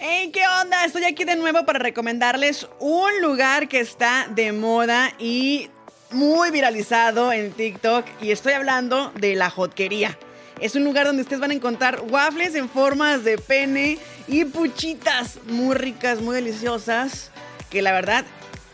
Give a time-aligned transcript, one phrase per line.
[0.00, 0.84] Hey, ¿qué onda?
[0.84, 5.70] Estoy aquí de nuevo para recomendarles un lugar que está de moda y
[6.12, 8.04] muy viralizado en TikTok.
[8.20, 10.16] Y estoy hablando de la Jotquería.
[10.60, 13.98] Es un lugar donde ustedes van a encontrar waffles en formas de pene
[14.28, 17.32] y puchitas muy ricas, muy deliciosas.
[17.68, 18.24] Que la verdad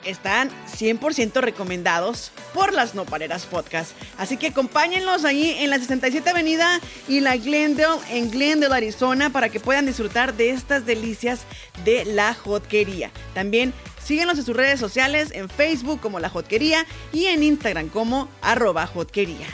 [0.04, 3.92] están 100% recomendados por las Nopaleras Podcast.
[4.18, 9.48] Así que acompáñenlos ahí en la 67 Avenida y la Glendale en Glendale, Arizona, para
[9.48, 11.42] que puedan disfrutar de estas delicias
[11.84, 13.10] de la jotquería.
[13.34, 13.72] También
[14.04, 18.86] síguenos en sus redes sociales, en Facebook como la jotquería y en Instagram como arroba
[18.86, 19.46] jotquería.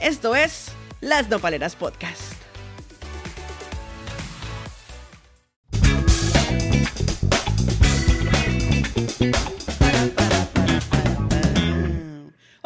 [0.00, 0.66] Esto es
[1.00, 2.35] las Nopaleras Podcast.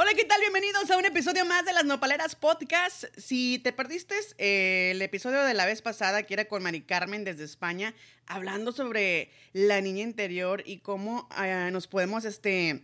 [0.02, 0.40] Hola, ¿qué tal?
[0.40, 3.04] Bienvenidos a un episodio más de las Nopaleras Podcast.
[3.18, 7.22] Si te perdiste eh, el episodio de la vez pasada, que era con Mari Carmen
[7.22, 7.94] desde España,
[8.26, 12.82] hablando sobre la niña interior y cómo eh, nos podemos este,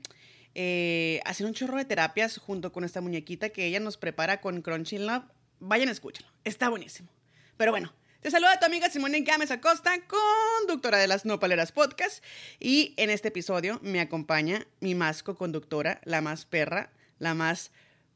[0.54, 4.60] eh, hacer un chorro de terapias junto con esta muñequita que ella nos prepara con
[4.60, 5.24] Crunchy Love,
[5.58, 6.28] vayan a escúchalo.
[6.44, 7.08] Está buenísimo.
[7.56, 12.22] Pero bueno, te saluda tu amiga Simone Gámez Acosta, conductora de las Nopaleras Podcast.
[12.60, 17.72] Y en este episodio me acompaña mi más co-conductora, la más perra, la más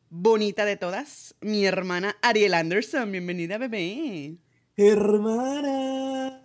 [0.08, 3.10] bonita de todas, mi hermana Ariel Anderson.
[3.10, 4.36] Bienvenida, bebé.
[4.76, 6.42] Hermana.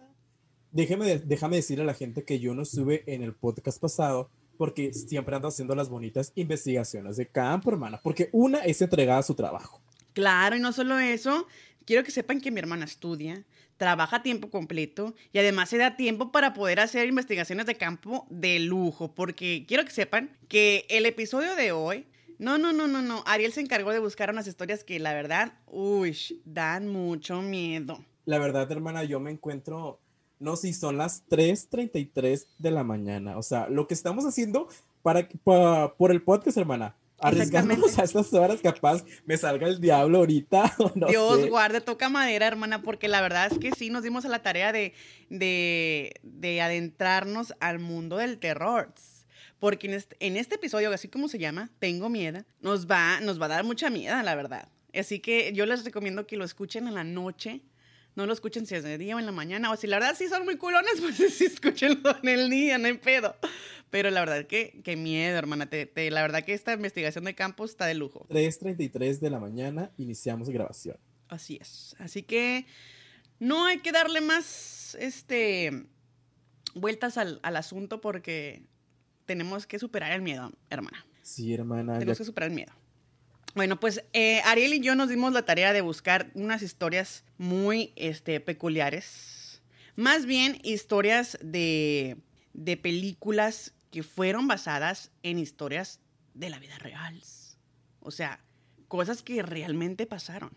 [0.72, 4.94] Déjame, déjame decir a la gente que yo no estuve en el podcast pasado porque
[4.94, 9.36] siempre ando haciendo las bonitas investigaciones de campo, hermana, porque una es entregada a su
[9.36, 9.82] trabajo.
[10.14, 11.46] Claro, y no solo eso,
[11.86, 13.44] quiero que sepan que mi hermana estudia,
[13.78, 18.26] trabaja a tiempo completo y además se da tiempo para poder hacer investigaciones de campo
[18.30, 22.06] de lujo, porque quiero que sepan que el episodio de hoy
[22.40, 23.24] no, no, no, no, no.
[23.26, 28.04] Ariel se encargó de buscar unas historias que la verdad, uy, dan mucho miedo.
[28.26, 30.00] La verdad, hermana, yo me encuentro,
[30.40, 33.38] no si son las 3.33 de la mañana.
[33.38, 34.68] O sea, lo que estamos haciendo
[35.02, 35.28] para,
[35.98, 36.96] por el podcast, hermana.
[37.18, 40.76] Arriesgándonos a estas horas, capaz me salga el diablo ahorita.
[40.96, 44.30] No Dios guarde, toca madera, hermana, porque la verdad es que sí nos dimos a
[44.30, 44.94] la tarea de,
[45.30, 48.94] de, de adentrarnos al mundo del terror
[49.60, 49.88] porque
[50.20, 53.64] en este, episodio, así como se llama, Tengo Miedo, nos va, nos va a dar
[53.64, 54.70] mucha miedo, la verdad.
[54.94, 57.62] Así que yo les recomiendo que lo escuchen en la noche,
[58.16, 60.16] no lo escuchen si es de día o en la mañana, o si la verdad
[60.18, 63.36] sí son muy culones, pues sí escúchenlo en el día, no hay pedo.
[63.90, 65.70] Pero la verdad que, que miedo, hermana.
[65.72, 68.26] la verdad que esta investigación de campo está de lujo.
[68.30, 70.98] 3.33 de la mañana, iniciamos grabación.
[71.28, 71.96] Así es.
[72.00, 72.66] Así que
[73.40, 75.88] no hay que darle más este,
[76.74, 78.64] vueltas al, al asunto porque
[79.26, 81.06] tenemos que superar el miedo, hermana.
[81.22, 82.00] Sí, hermana.
[82.00, 82.72] Tenemos que superar el miedo.
[83.56, 87.94] Bueno, pues eh, Ariel y yo nos dimos la tarea de buscar unas historias muy
[87.96, 89.62] este, peculiares.
[89.96, 92.18] Más bien historias de,
[92.54, 96.02] de películas que fueron basadas en historias
[96.34, 97.22] de la vida real.
[98.02, 98.42] O sea,
[98.88, 100.52] cosas que realmente pasaron.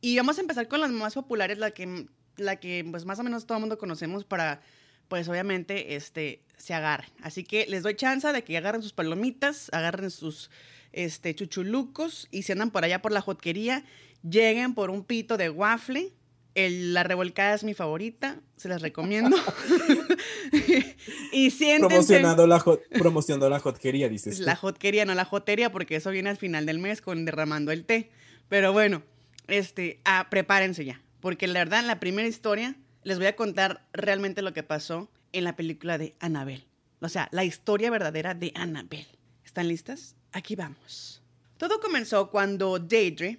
[0.00, 2.06] Y vamos a empezar con las más populares, la que,
[2.36, 4.60] la que pues más o menos todo el mundo conocemos para
[5.08, 7.10] pues obviamente este, se agarren.
[7.22, 10.50] Así que les doy chance de que agarren sus palomitas, agarren sus
[10.92, 13.84] este, chuchulucos y si andan por allá por la jotquería,
[14.28, 16.12] lleguen por un pito de waffle.
[16.54, 19.36] la revolcada es mi favorita, se las recomiendo.
[21.32, 21.88] y siéntense.
[21.88, 22.62] Promocionando la,
[22.98, 24.38] promocionando la jotquería, dices.
[24.38, 27.84] La jotquería, no la jotería, porque eso viene al final del mes con derramando el
[27.84, 28.10] té.
[28.48, 29.02] Pero bueno,
[29.48, 34.42] este, ah, prepárense ya, porque la verdad, la primera historia les voy a contar realmente
[34.42, 36.66] lo que pasó en la película de Annabelle.
[37.00, 39.08] O sea, la historia verdadera de Annabelle.
[39.44, 40.14] ¿Están listas?
[40.32, 41.22] Aquí vamos.
[41.56, 43.38] Todo comenzó cuando Deidre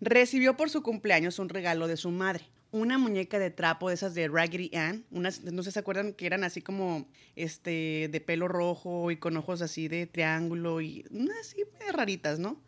[0.00, 2.48] recibió por su cumpleaños un regalo de su madre.
[2.70, 5.04] Una muñeca de trapo de esas de Raggedy Ann.
[5.10, 7.06] Unas, no sé si se acuerdan que eran así como
[7.36, 11.04] este de pelo rojo y con ojos así de triángulo y
[11.38, 12.62] así raritas, ¿no?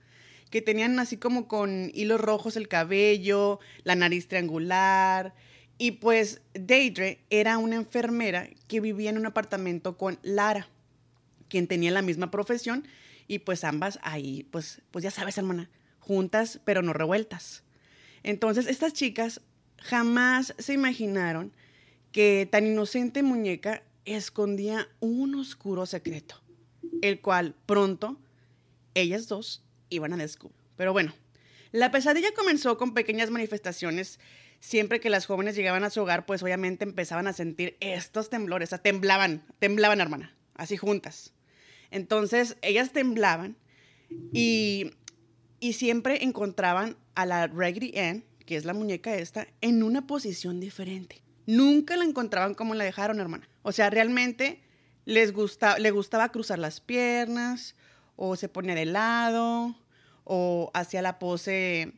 [0.51, 5.35] Que tenían así como con hilos rojos el cabello, la nariz triangular
[5.79, 10.69] y pues Deidre era una enfermera que vivía en un apartamento con Lara,
[11.49, 12.87] quien tenía la misma profesión
[13.27, 17.65] y pues ambas ahí, pues, pues ya sabes, hermana, juntas pero no revueltas.
[18.23, 19.41] Entonces estas chicas
[19.79, 21.53] jamás se imaginaron
[22.13, 26.41] que tan inocente muñeca escondía un oscuro secreto,
[27.03, 28.19] el cual pronto
[28.95, 30.57] ellas dos iban a descubrir.
[30.77, 31.13] Pero bueno,
[31.73, 34.21] la pesadilla comenzó con pequeñas manifestaciones
[34.65, 38.69] siempre que las jóvenes llegaban a su hogar, pues obviamente empezaban a sentir estos temblores,
[38.69, 41.35] o sea, temblaban, temblaban, hermana, así juntas.
[41.91, 43.59] Entonces, ellas temblaban
[44.33, 44.93] y,
[45.61, 50.61] y siempre encontraban a la Raggedy Ann, que es la muñeca esta, en una posición
[50.61, 51.23] diferente.
[51.45, 53.47] Nunca la encontraban como la dejaron, hermana.
[53.61, 54.63] O sea, realmente
[55.05, 55.35] les
[55.79, 57.77] le gustaba cruzar las piernas,
[58.17, 59.77] o se ponía de lado,
[60.25, 61.93] o hacía la pose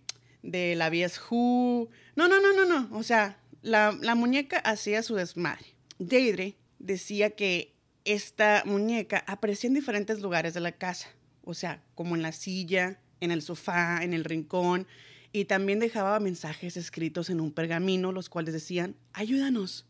[0.46, 1.88] de la Vies Who.
[2.14, 2.96] No, no, no, no, no.
[2.96, 5.66] O sea, la, la muñeca hacía su desmadre.
[5.98, 11.08] Deidre decía que esta muñeca aparecía en diferentes lugares de la casa.
[11.44, 14.86] O sea, como en la silla, en el sofá, en el rincón.
[15.32, 19.86] Y también dejaba mensajes escritos en un pergamino, los cuales decían, ayúdanos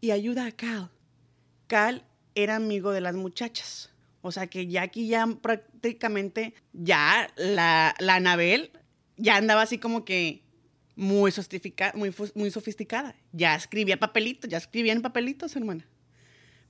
[0.00, 0.90] y ayuda a Cal.
[1.66, 2.04] Cal
[2.34, 3.90] era amigo de las muchachas.
[4.22, 8.70] O sea que ya aquí ya prácticamente, ya la, la Anabel
[9.20, 10.42] ya andaba así como que
[10.96, 11.32] muy,
[11.94, 13.14] muy, muy sofisticada.
[13.32, 15.86] Ya escribía papelitos, ya escribía en papelitos, hermana.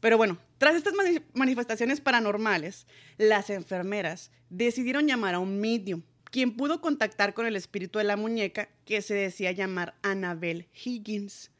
[0.00, 0.94] Pero bueno, tras estas
[1.34, 2.86] manifestaciones paranormales,
[3.18, 8.16] las enfermeras decidieron llamar a un medium, quien pudo contactar con el espíritu de la
[8.16, 11.50] muñeca que se decía llamar Annabel Higgins,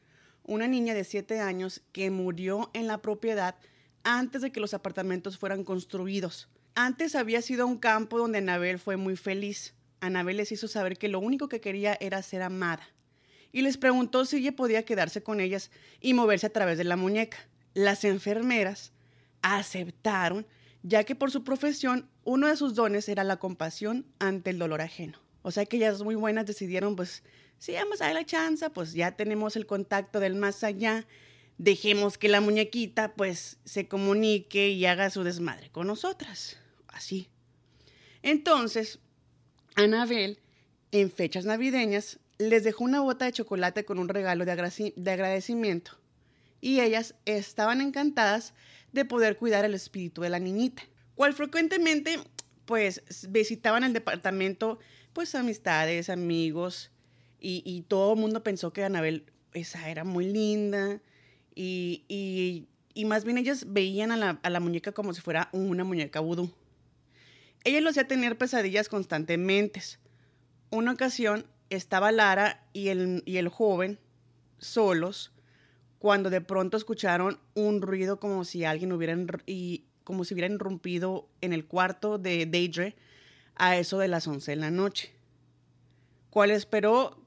[0.43, 3.55] una niña de 7 años que murió en la propiedad
[4.03, 6.49] antes de que los apartamentos fueran construidos.
[6.73, 9.75] Antes había sido un campo donde Annabel fue muy feliz.
[10.01, 12.87] Annabel les hizo saber que lo único que quería era ser amada
[13.51, 16.95] y les preguntó si ella podía quedarse con ellas y moverse a través de la
[16.95, 17.37] muñeca.
[17.73, 18.91] Las enfermeras
[19.41, 20.45] aceptaron,
[20.83, 24.81] ya que por su profesión uno de sus dones era la compasión ante el dolor
[24.81, 25.19] ajeno.
[25.41, 27.23] O sea que ellas muy buenas decidieron, pues,
[27.57, 31.05] si vamos a la chance, pues ya tenemos el contacto del más allá
[31.61, 36.57] dejemos que la muñequita pues se comunique y haga su desmadre con nosotras.
[36.87, 37.29] Así.
[38.23, 38.99] Entonces,
[39.75, 40.39] Anabel,
[40.91, 45.97] en fechas navideñas, les dejó una bota de chocolate con un regalo de, agradecimiento.
[46.59, 48.53] Y ellas estaban encantadas
[48.91, 50.83] de poder cuidar el espíritu de la niñita,
[51.15, 52.19] cual frecuentemente
[52.65, 54.79] pues visitaban el departamento
[55.13, 56.91] pues amistades, amigos
[57.39, 61.01] y, y todo el mundo pensó que Anabel esa era muy linda,
[61.55, 62.67] y,
[63.05, 66.51] más bien ellas veían a la, muñeca como si fuera una muñeca vudú.
[67.63, 69.81] Ella lo hacía tener pesadillas constantemente.
[70.69, 73.99] Una ocasión estaba Lara y el, y el joven
[74.57, 75.31] solos
[75.99, 79.15] cuando de pronto escucharon un ruido como si alguien hubiera
[79.45, 82.95] y como si irrumpido en el cuarto de Deidre
[83.55, 85.13] a eso de las 11 de la noche.
[86.31, 87.23] Cual esperó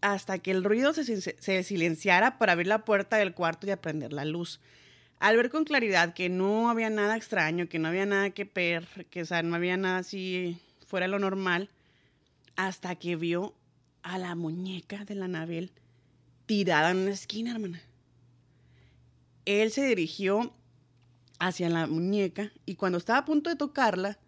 [0.00, 4.24] hasta que el ruido se, silenciara para abrir la puerta del cuarto y aprender la
[4.24, 4.60] luz.
[5.24, 9.06] Al ver con claridad que no había nada extraño, que no había nada que ver,
[9.08, 11.70] que sea, no había nada así fuera lo normal,
[12.56, 13.54] hasta que vio
[14.02, 15.72] a la muñeca de la Anabel
[16.44, 17.80] tirada en una esquina, hermana.
[19.46, 20.52] Él se dirigió
[21.38, 24.18] hacia la muñeca y cuando estaba a punto de tocarla,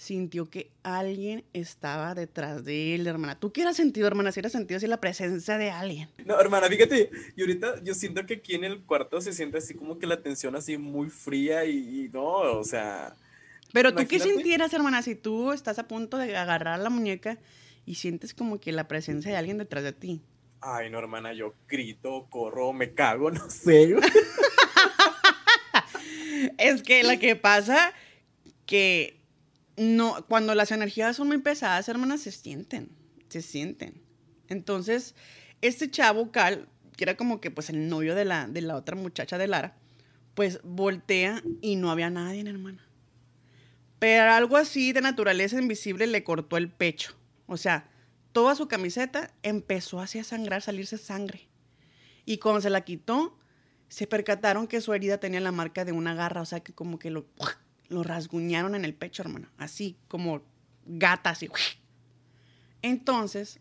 [0.00, 3.38] sintió que alguien estaba detrás de él, hermana.
[3.38, 4.32] ¿Tú qué has sentido, hermana?
[4.32, 6.08] Si has sentido así la presencia de alguien.
[6.24, 9.74] No, hermana, fíjate, y ahorita yo siento que aquí en el cuarto se siente así
[9.74, 13.14] como que la tensión así muy fría y, no, o sea...
[13.74, 17.36] Pero tú qué sintieras, hermana, si tú estás a punto de agarrar la muñeca
[17.84, 20.22] y sientes como que la presencia de alguien detrás de ti.
[20.62, 23.96] Ay, no, hermana, yo grito, corro, me cago, no sé.
[26.56, 27.92] es que lo que pasa
[28.64, 29.19] que
[29.80, 32.90] no, cuando las energías son muy pesadas, hermanas, se sienten,
[33.30, 34.02] se sienten.
[34.48, 35.14] Entonces,
[35.62, 36.68] este chavo, Cal,
[36.98, 39.78] que era como que pues el novio de la, de la otra muchacha de Lara,
[40.34, 42.86] pues voltea y no había nadie, hermana.
[43.98, 47.16] Pero algo así de naturaleza invisible le cortó el pecho.
[47.46, 47.88] O sea,
[48.32, 51.48] toda su camiseta empezó así a sangrar, salirse sangre.
[52.26, 53.38] Y cuando se la quitó,
[53.88, 56.98] se percataron que su herida tenía la marca de una garra, o sea, que como
[56.98, 57.24] que lo
[57.90, 60.42] lo rasguñaron en el pecho, hermano, así como
[60.86, 61.50] gatas y...
[62.82, 63.60] Entonces,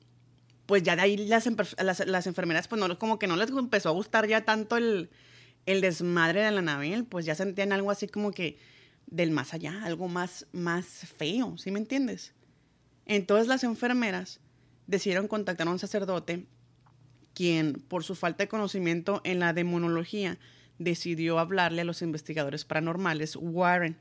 [0.66, 4.28] pues ya de ahí las, enfermeras, pues no, como que no les empezó a gustar
[4.28, 5.10] ya tanto el,
[5.66, 8.58] el desmadre de la Anabel, pues ya sentían algo así como que
[9.08, 12.34] del más allá, algo más, más feo, ¿sí me entiendes?
[13.06, 14.40] Entonces las enfermeras
[14.88, 16.46] decidieron contactar a un sacerdote
[17.34, 20.38] quien, por su falta de conocimiento en la demonología,
[20.78, 23.98] decidió hablarle a los investigadores paranormales Warren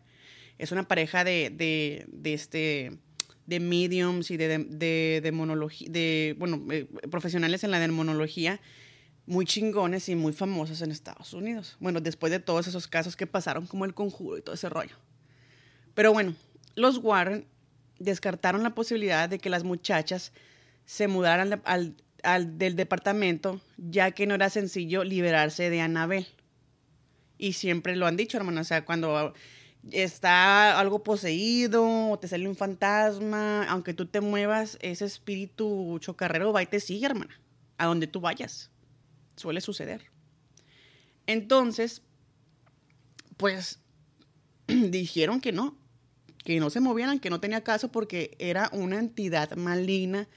[0.58, 2.98] es una pareja de, de, este
[3.46, 8.60] de mediums y de, de, de bueno, eh, profesionales en la demonología
[9.28, 11.76] muy chingones y muy famosos en Estados Unidos.
[11.80, 14.96] Bueno, después de todos esos casos que pasaron, como el conjuro y todo ese rollo.
[15.94, 16.34] Pero bueno,
[16.74, 17.46] los Warren
[17.98, 20.32] descartaron la posibilidad de que las muchachas
[20.86, 26.26] se mudaran al, al, del departamento, ya que no era sencillo liberarse de Anabel.
[27.36, 28.62] Y siempre lo han dicho, hermano.
[28.62, 29.34] O sea, cuando
[29.90, 36.52] está algo poseído o te sale un fantasma, aunque tú te muevas, ese espíritu chocarrero
[36.52, 37.40] va y te sigue, hermana,
[37.78, 38.70] a donde tú vayas.
[39.36, 40.10] suele suceder.
[41.26, 42.02] Entonces,
[43.36, 43.80] pues
[44.66, 45.76] dijeron que no,
[46.44, 50.28] que no se movieran, que no tenía caso porque era una entidad maligna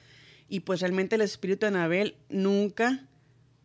[0.47, 3.07] y pues realmente el espíritu de Anabel nunca,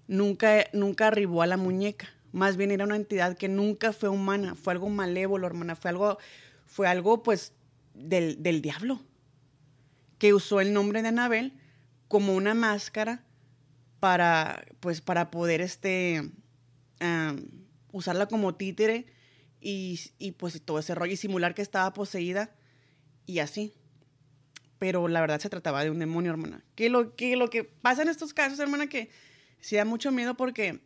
[0.07, 2.16] nunca, nunca arribó a la muñeca.
[2.33, 6.19] Más bien era una entidad que nunca fue humana, fue algo malévolo, hermana, fue algo,
[6.67, 7.53] fue algo pues
[7.95, 9.01] del, del diablo,
[10.19, 11.55] que usó el nombre de Anabel
[12.09, 13.25] como una máscara
[14.01, 16.31] para, pues, para poder este,
[17.93, 19.07] usarla como títere
[19.61, 22.55] y, y, pues todo ese rollo y simular que estaba poseída
[23.25, 23.75] y así.
[24.79, 26.63] Pero la verdad se trataba de un demonio, hermana.
[26.75, 29.11] Que lo que, lo que pasa en estos casos, hermana, que
[29.61, 30.81] se da mucho miedo porque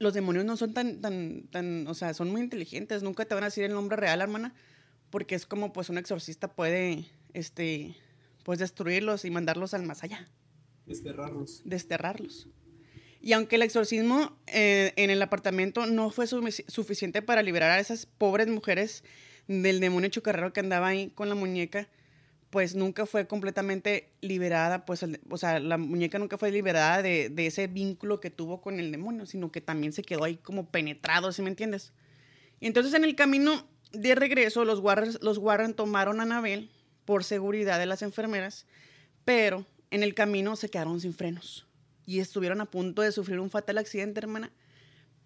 [0.00, 3.02] los demonios no son tan, tan, tan, o sea, son muy inteligentes.
[3.02, 4.54] Nunca te van a decir el nombre real, hermana,
[5.10, 7.04] porque es como pues un exorcista puede,
[7.34, 7.94] este,
[8.42, 10.26] pues destruirlos y mandarlos al más allá.
[10.86, 11.60] Desterrarlos.
[11.66, 12.48] Desterrarlos.
[13.20, 18.06] Y aunque el exorcismo eh, en el apartamento no fue suficiente para liberar a esas
[18.06, 19.04] pobres mujeres
[19.48, 21.88] del demonio chocarrero que andaba ahí con la muñeca,
[22.50, 27.46] pues nunca fue completamente liberada, pues, o sea, la muñeca nunca fue liberada de, de,
[27.46, 31.30] ese vínculo que tuvo con el demonio, sino que también se quedó ahí como penetrado,
[31.30, 31.92] ¿sí me entiendes?
[32.58, 36.70] Y entonces en el camino de regreso, los Warren, los Warren tomaron a Anabel
[37.04, 38.66] por seguridad de las enfermeras,
[39.24, 41.66] pero en el camino se quedaron sin frenos
[42.06, 44.52] y estuvieron a punto de sufrir un fatal accidente, hermana.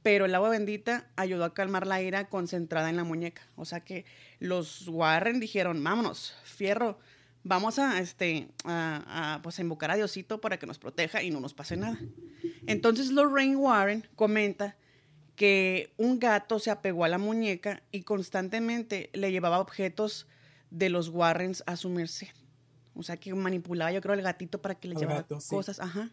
[0.03, 3.41] Pero el agua bendita ayudó a calmar la ira concentrada en la muñeca.
[3.57, 4.05] O sea que
[4.39, 6.99] los Warren dijeron, vámonos, fierro,
[7.45, 11.41] vamos a, este, a, pues a invocar a Diosito para que nos proteja y no
[11.41, 11.99] nos pase nada.
[12.67, 14.77] Entonces Lorraine Warren comenta
[15.37, 20.27] que un gato se apegó a la muñeca y constantemente le llevaba objetos
[20.71, 22.29] de los Warrens a su merced.
[22.95, 25.81] O sea, que manipulaba, yo creo, al gatito para que le llevara cosas.
[25.81, 26.11] Ajá.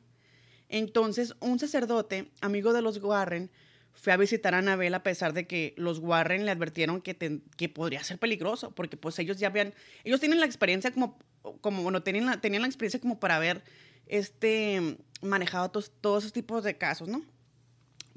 [0.67, 3.51] Entonces, un sacerdote, amigo de los Warren,
[3.93, 7.69] fue a visitar a Anabel a pesar de que los Warren le advirtieron que, que
[7.69, 11.19] podría ser peligroso, porque pues ellos ya habían, ellos tienen la experiencia como,
[11.61, 13.63] como bueno, tenían la, tenían la experiencia como para haber
[14.07, 17.23] este, manejado todos, todos esos tipos de casos, ¿no?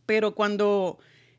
[0.07, 0.99] Pero cuando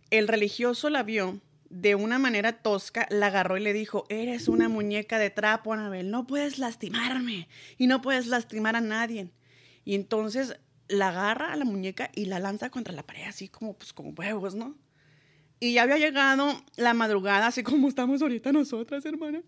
[0.10, 1.39] el religioso la vio,
[1.70, 6.10] de una manera tosca, la agarró y le dijo, eres una muñeca de trapo, Anabel,
[6.12, 9.30] no puedes lastimarme y no puedes lastimar a nadie.
[9.84, 13.77] Y entonces la agarra a la muñeca y la lanza contra la pared, así como,
[13.77, 14.75] pues, como huevos, ¿no?
[15.60, 19.42] Y ya había llegado la madrugada, así como estamos ahorita nosotras, hermana.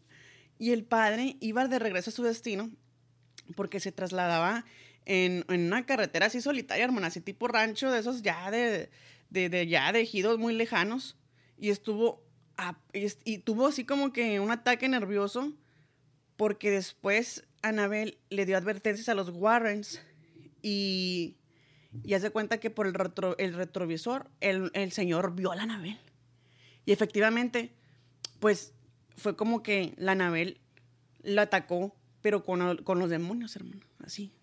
[0.58, 2.72] Y el padre iba de regreso a su destino
[3.56, 4.66] porque se trasladaba
[5.06, 8.90] en, una carretera así solitaria, hermana, así tipo rancho de esos ya de,
[9.30, 11.18] de, de ya de ejidos muy lejanos
[11.58, 12.24] y estuvo,
[12.94, 15.54] y, tuvo así como que un ataque nervioso
[16.36, 20.02] porque después Anabel le dio advertencias a los Warrens
[20.68, 21.38] y,
[22.04, 22.96] y hace cuenta que por el,
[23.38, 25.98] el retrovisor el, el, señor vio a la Anabel.
[26.86, 27.72] Y efectivamente,
[28.40, 28.74] pues
[29.16, 30.60] fue como que la Anabel
[31.22, 34.34] la atacó, pero con, con los demonios, hermano, así.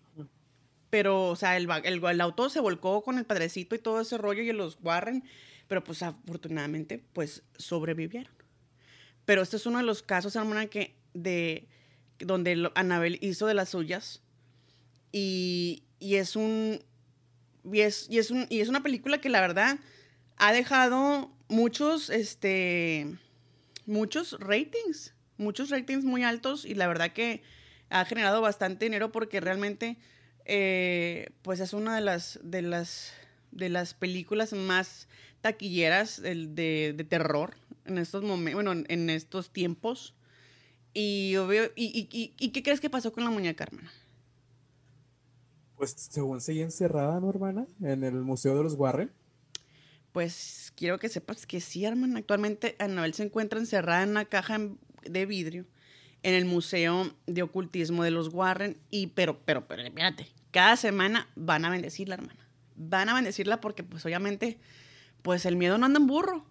[0.89, 4.41] Pero, o sea, el, el, auto se volcó con el padrecito y todo ese rollo
[4.41, 5.23] y los Warren
[5.67, 8.33] pero pues afortunadamente pues sobrevivieron.
[9.25, 11.67] Pero este es uno de los casos, hermana, que de
[12.19, 14.21] donde Anabel hizo de las suyas
[15.11, 16.79] y, y es un
[17.71, 19.79] y es, y es, un, y es una película que la verdad
[20.37, 23.07] ha dejado muchos este
[23.85, 27.41] muchos ratings, muchos ratings muy altos y la verdad que
[27.89, 29.97] ha generado bastante dinero porque realmente
[30.45, 33.13] eh, pues es una de las de las
[33.51, 35.07] de las películas más
[35.41, 40.13] taquilleras de, de terror en estos momentos, bueno, en estos tiempos.
[40.93, 41.35] Y,
[41.75, 43.91] y, y, y, qué crees que pasó con la muñeca, hermana?
[45.77, 47.65] Pues según seguía encerrada, ¿no, hermana?
[47.81, 49.11] En el Museo de los Warren.
[50.11, 52.19] Pues quiero que sepas que sí, hermana.
[52.19, 54.57] Actualmente Anabel se encuentra encerrada en una caja
[55.03, 55.65] de vidrio
[56.23, 58.77] en el Museo de Ocultismo de los Warren.
[58.89, 62.47] Y, pero, pero, pero, espérate, cada semana van a bendecirla, hermana.
[62.75, 64.57] Van a bendecirla porque, pues, obviamente,
[65.21, 66.45] pues el miedo no anda en burro.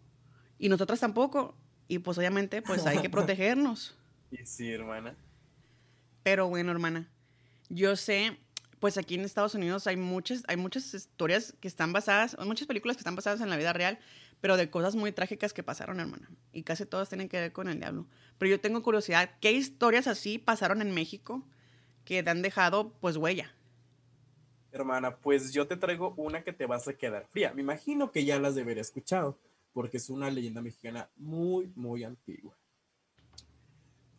[0.58, 1.56] Y nosotras tampoco.
[1.88, 3.96] Y pues obviamente, pues hay que protegernos.
[4.30, 5.16] Y sí, hermana.
[6.22, 7.10] Pero bueno, hermana,
[7.68, 8.38] yo sé,
[8.84, 12.98] pues aquí en Estados Unidos hay muchas, hay muchas historias que están basadas, muchas películas
[12.98, 13.98] que están basadas en la vida real,
[14.42, 16.28] pero de cosas muy trágicas que pasaron, hermana.
[16.52, 18.06] Y casi todas tienen que ver con el diablo.
[18.36, 21.42] Pero yo tengo curiosidad, ¿qué historias así pasaron en México
[22.04, 23.54] que te han dejado, pues, huella?
[24.70, 27.54] Hermana, pues yo te traigo una que te vas a quedar fría.
[27.54, 29.38] Me imagino que ya las debería escuchado,
[29.72, 32.54] porque es una leyenda mexicana muy, muy antigua.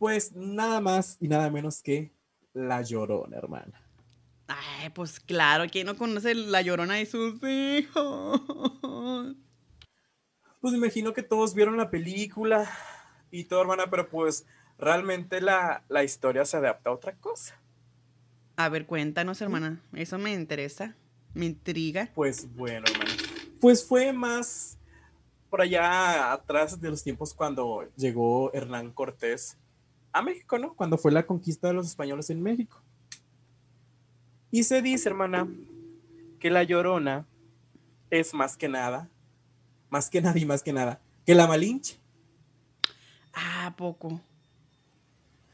[0.00, 2.10] Pues nada más y nada menos que
[2.52, 3.85] La Llorona, hermana.
[4.48, 8.40] Ay, pues claro, ¿quién no conoce la llorona de sus hijos?
[10.60, 12.70] Pues imagino que todos vieron la película
[13.30, 14.46] y todo, hermana, pero pues
[14.78, 17.60] realmente la, la historia se adapta a otra cosa.
[18.56, 19.80] A ver, cuéntanos, hermana.
[19.92, 20.96] Eso me interesa,
[21.34, 22.10] me intriga.
[22.14, 23.10] Pues bueno, hermana.
[23.60, 24.78] Pues fue más
[25.50, 29.58] por allá atrás de los tiempos cuando llegó Hernán Cortés
[30.12, 30.74] a México, ¿no?
[30.74, 32.82] Cuando fue la conquista de los españoles en México.
[34.50, 35.48] Y se dice, hermana,
[36.38, 37.26] que la llorona
[38.10, 39.08] es más que nada,
[39.90, 41.98] más que nada y más que nada, que la Malinche.
[43.34, 44.20] Ah, poco.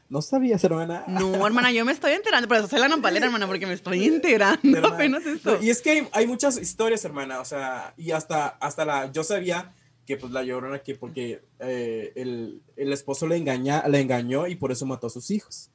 [0.09, 1.05] No sabías, hermana.
[1.07, 4.05] No, hermana, yo me estoy enterando, pero eso soy la nopalera, hermana, porque me estoy
[4.05, 5.57] enterando apenas esto.
[5.61, 9.73] y es que hay, muchas historias, hermana, o sea, y hasta, hasta la, yo sabía
[10.05, 14.55] que pues la llorona que porque eh, el, el, esposo le, engaña, le engañó y
[14.55, 15.71] por eso mató a sus hijos.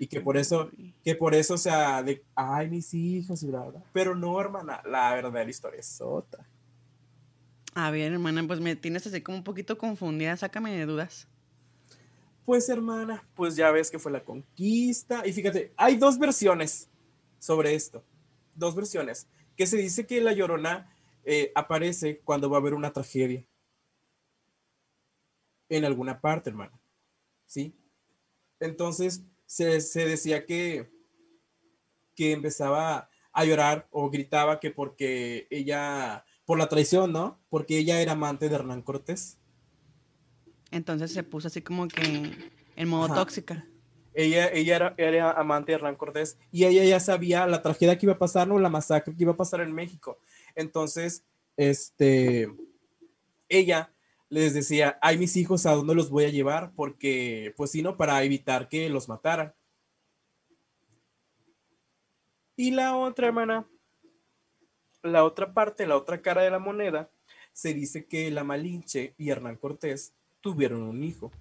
[0.00, 0.70] Y que por eso,
[1.04, 3.82] que por eso, o sea, de, ay, mis hijos y bla, bla.
[3.92, 6.48] Pero no, hermana, la verdadera historia es otra.
[7.74, 11.28] A ver, hermana, pues me tienes así como un poquito confundida, sácame de dudas.
[12.46, 15.26] Pues, hermana, pues ya ves que fue la conquista.
[15.26, 16.88] Y fíjate, hay dos versiones
[17.38, 18.02] sobre esto.
[18.54, 19.28] Dos versiones.
[19.54, 20.90] Que se dice que la llorona
[21.24, 23.46] eh, aparece cuando va a haber una tragedia
[25.68, 26.80] en alguna parte, hermano.
[27.44, 27.76] ¿Sí?
[28.60, 30.88] Entonces se, decía que,
[32.14, 37.40] que empezaba a llorar o gritaba que porque ella, por la traición, ¿no?
[37.48, 39.38] Porque ella era amante de Hernán Cortés.
[40.70, 43.66] Entonces se puso así como que en modo tóxica.
[44.14, 48.06] Ella, ella era, era, amante de Hernán Cortés y ella ya sabía la tragedia que
[48.06, 48.56] iba a pasar, ¿no?
[48.60, 50.20] La masacre que iba a pasar en México.
[50.54, 51.24] Entonces,
[51.56, 52.48] este,
[53.48, 53.92] ella
[54.30, 56.72] les decía, ay mis hijos, ¿a dónde los voy a llevar?
[56.74, 57.96] Porque, pues sí, ¿no?
[57.96, 59.52] Para evitar que los mataran.
[62.56, 63.68] Y la otra, hermana,
[65.02, 67.10] la otra parte, la otra cara de la moneda,
[67.52, 71.32] se dice que la Malinche y Hernán Cortés tuvieron un hijo.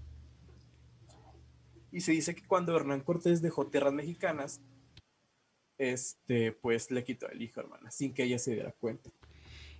[1.92, 4.62] Y se dice que cuando Hernán Cortés dejó tierras mexicanas,
[5.78, 9.12] este, pues le quitó el hijo, hermana, sin que ella se diera cuenta.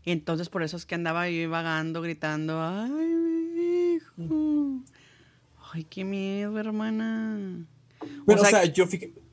[0.10, 4.82] Y entonces por eso es que andaba ahí vagando, gritando, ay, mi hijo.
[5.72, 7.68] Ay, qué miedo, hermana.
[8.26, 8.86] Pero, o sea, yo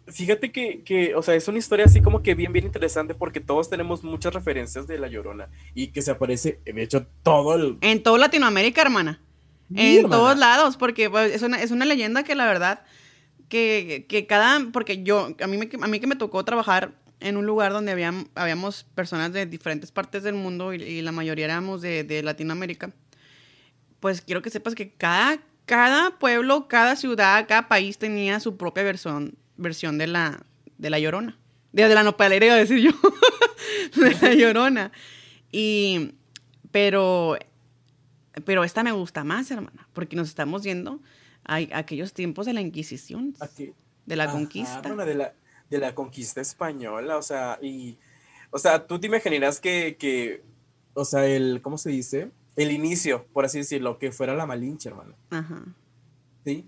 [0.06, 3.40] fíjate que, que, o sea, es una historia así como que bien, bien interesante porque
[3.40, 7.78] todos tenemos muchas referencias de La Llorona y que se aparece, de hecho, todo el...
[7.80, 9.22] En toda Latinoamérica, hermana.
[9.74, 12.84] en todos lados, porque pues, es, una, es una leyenda que la verdad,
[13.48, 17.37] que, que cada, porque yo, a mí, me, a mí que me tocó trabajar en
[17.37, 21.81] un lugar donde habían, habíamos personas de diferentes partes del mundo y, la mayoría éramos
[21.81, 22.92] de, Latinoamérica,
[24.00, 28.83] pues quiero que sepas que cada, cada pueblo, cada ciudad, cada país tenía su propia
[28.83, 30.44] versión, versión de, la,
[30.79, 31.38] de la llorona.
[31.72, 32.90] De, la nopalera iba a decir yo.
[34.00, 34.92] de la llorona.
[35.50, 36.12] Y,
[36.70, 37.38] pero,
[38.44, 41.00] pero esta me gusta más, hermana, porque nos estamos yendo
[41.44, 43.35] a, aquellos tiempos de la Inquisición,
[44.05, 44.83] de la conquista.
[44.83, 45.33] de la
[45.70, 47.98] de la conquista española, o sea, y,
[48.50, 50.42] o sea, tú te imaginas que, que,
[50.94, 52.31] o sea, el, ¿cómo se dice?
[52.55, 55.14] El inicio, por así decirlo, que fuera la Malinche, hermano.
[55.31, 55.64] Ajá.
[56.44, 56.64] ¿Sí?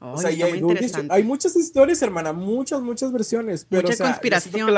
[0.00, 3.66] o sea, hay, hay, muchas historias, hermana, muchas, muchas versiones.
[3.68, 4.70] Pero, Mucha conspiración.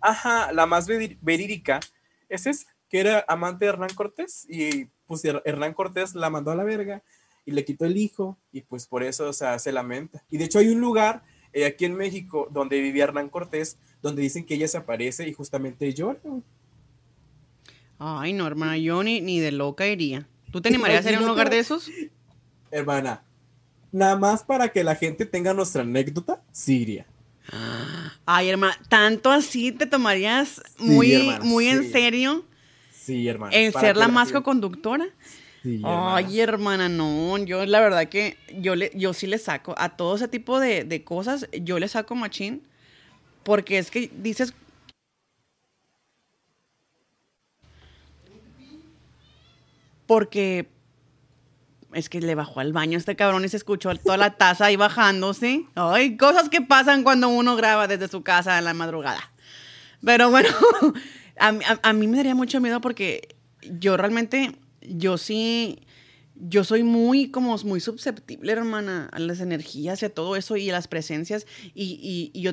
[0.00, 1.80] ajá, la más verídica
[2.28, 6.56] es esa, que era amante de Hernán Cortés y pues Hernán Cortés la mandó a
[6.56, 7.02] la verga
[7.44, 10.24] y le quitó el hijo y pues por eso, o sea, se lamenta.
[10.30, 11.22] Y de hecho hay un lugar
[11.54, 15.32] eh, aquí en México, donde vivía Hernán Cortés, donde dicen que ella se aparece y
[15.32, 16.18] justamente llora.
[17.98, 20.26] Ay, no, hermana, yo ni, de loca iría.
[20.50, 21.88] ¿Tú te animarías a ir a un lugar de esos?
[22.72, 23.22] Hermana,
[23.92, 27.06] nada más para que la gente tenga nuestra anécdota, sí iría.
[28.26, 32.44] Ay, hermana, tanto así te tomarías muy, muy en serio.
[32.90, 33.54] Sí, hermana.
[33.54, 35.06] En ser la más co-conductora.
[35.82, 40.16] Ay, hermana, no, yo la verdad que yo, le, yo sí le saco a todo
[40.16, 42.62] ese tipo de, cosas, yo le saco machín,
[43.42, 44.52] porque es que dices...
[50.06, 50.68] Porque
[51.94, 54.76] es que le bajó al baño este cabrón y se escuchó toda la taza ahí
[54.76, 55.64] bajándose.
[55.76, 59.32] Ay, cosas que pasan cuando uno graba desde su casa en la madrugada.
[60.04, 60.50] Pero bueno,
[61.38, 65.80] a mí me daría mucho miedo porque yo realmente yo sí,
[66.34, 70.70] yo soy muy, como muy susceptible, hermana, a las energías y a todo eso y
[70.70, 71.46] a las presencias.
[71.74, 72.52] Y, y, yo,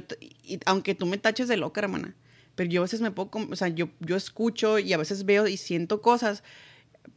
[0.65, 2.15] aunque tú me taches de loca, hermana,
[2.55, 5.47] pero yo a veces me puedo, o sea, yo, yo escucho y a veces veo
[5.47, 6.43] y siento cosas,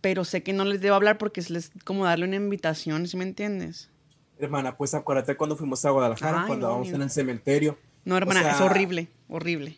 [0.00, 3.24] pero sé que no les debo hablar porque es como darle una invitación, ¿sí me
[3.24, 3.90] entiendes?
[4.38, 8.61] Hermana, pues acuérdate cuando fuimos a Guadalajara, cuando vamos en el cementerio No, hermana, es
[8.61, 9.77] horrible, horrible.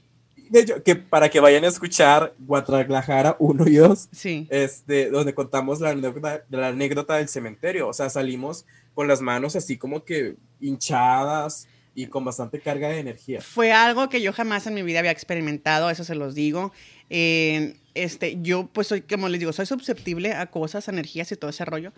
[0.50, 4.46] De hecho, que para que vayan a escuchar Guadalajara 1 y 2, sí.
[4.50, 7.88] este, donde contamos la anécdota, la anécdota del cementerio.
[7.88, 13.00] O sea, salimos con las manos así como que hinchadas y con bastante carga de
[13.00, 13.40] energía.
[13.40, 16.72] Fue algo que yo jamás en mi vida había experimentado, eso se los digo.
[17.08, 21.50] Eh, este, yo, pues, soy, como les digo, soy susceptible a cosas, energías y todo
[21.50, 21.92] ese rollo,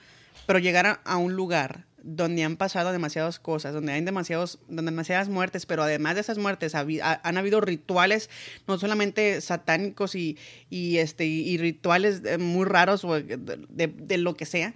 [0.47, 5.29] pero llegar a, un lugar donde han pasado demasiadas cosas, donde hay demasiados, donde demasiadas
[5.29, 8.31] muertes, pero además de esas muertes han habido rituales,
[8.67, 10.39] no solamente satánicos y,
[10.71, 14.75] y este, y rituales eh, muy raros o de, lo que sea.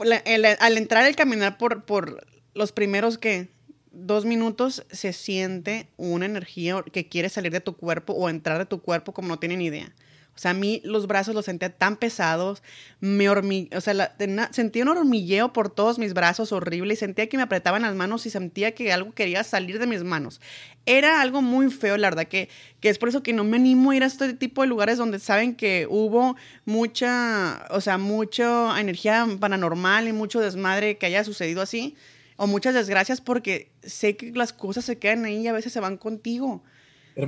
[0.00, 3.48] al entrar, el caminar por, por los primeros que
[3.92, 8.66] dos minutos se siente una energía que quiere salir de tu cuerpo o entrar de
[8.66, 9.92] tu cuerpo como no tienen idea.
[10.38, 12.62] O sea, a mí los brazos los sentía tan pesados,
[13.00, 14.14] me o sea,
[14.52, 18.24] sentía un hormigueo por todos mis brazos horrible y sentía que me apretaban las manos
[18.24, 20.40] y sentía que algo quería salir de mis manos.
[20.86, 22.48] Era algo muy feo, la verdad, que,
[22.78, 24.96] que es por eso que no me animo a ir a este tipo de lugares
[24.96, 31.24] donde saben que hubo mucha, o sea, mucha energía paranormal y mucho desmadre que haya
[31.24, 31.96] sucedido así
[32.36, 35.80] o muchas desgracias porque sé que las cosas se quedan ahí y a veces se
[35.80, 36.62] van contigo.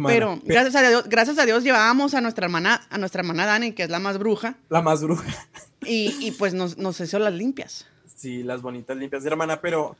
[0.07, 3.73] Pero, gracias a Dios, gracias a Dios llevábamos a nuestra hermana, a nuestra hermana Dani,
[3.73, 4.57] que es la más bruja.
[4.69, 5.27] La más bruja.
[5.83, 7.87] Y, y pues nos, nos hizo las limpias.
[8.15, 9.97] Sí, las bonitas limpias, hermana, pero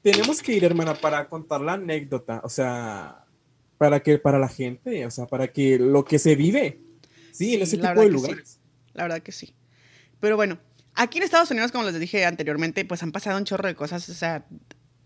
[0.00, 3.24] tenemos que ir, hermana, para contar la anécdota, o sea,
[3.78, 6.78] para que, para la gente, o sea, para que lo que se vive,
[7.32, 8.60] sí, en ese tipo de lugares.
[8.94, 9.52] La verdad que sí.
[10.20, 10.56] Pero bueno,
[10.94, 14.08] Aquí en Estados Unidos, como les dije anteriormente, pues han pasado un chorro de cosas,
[14.08, 14.44] o sea,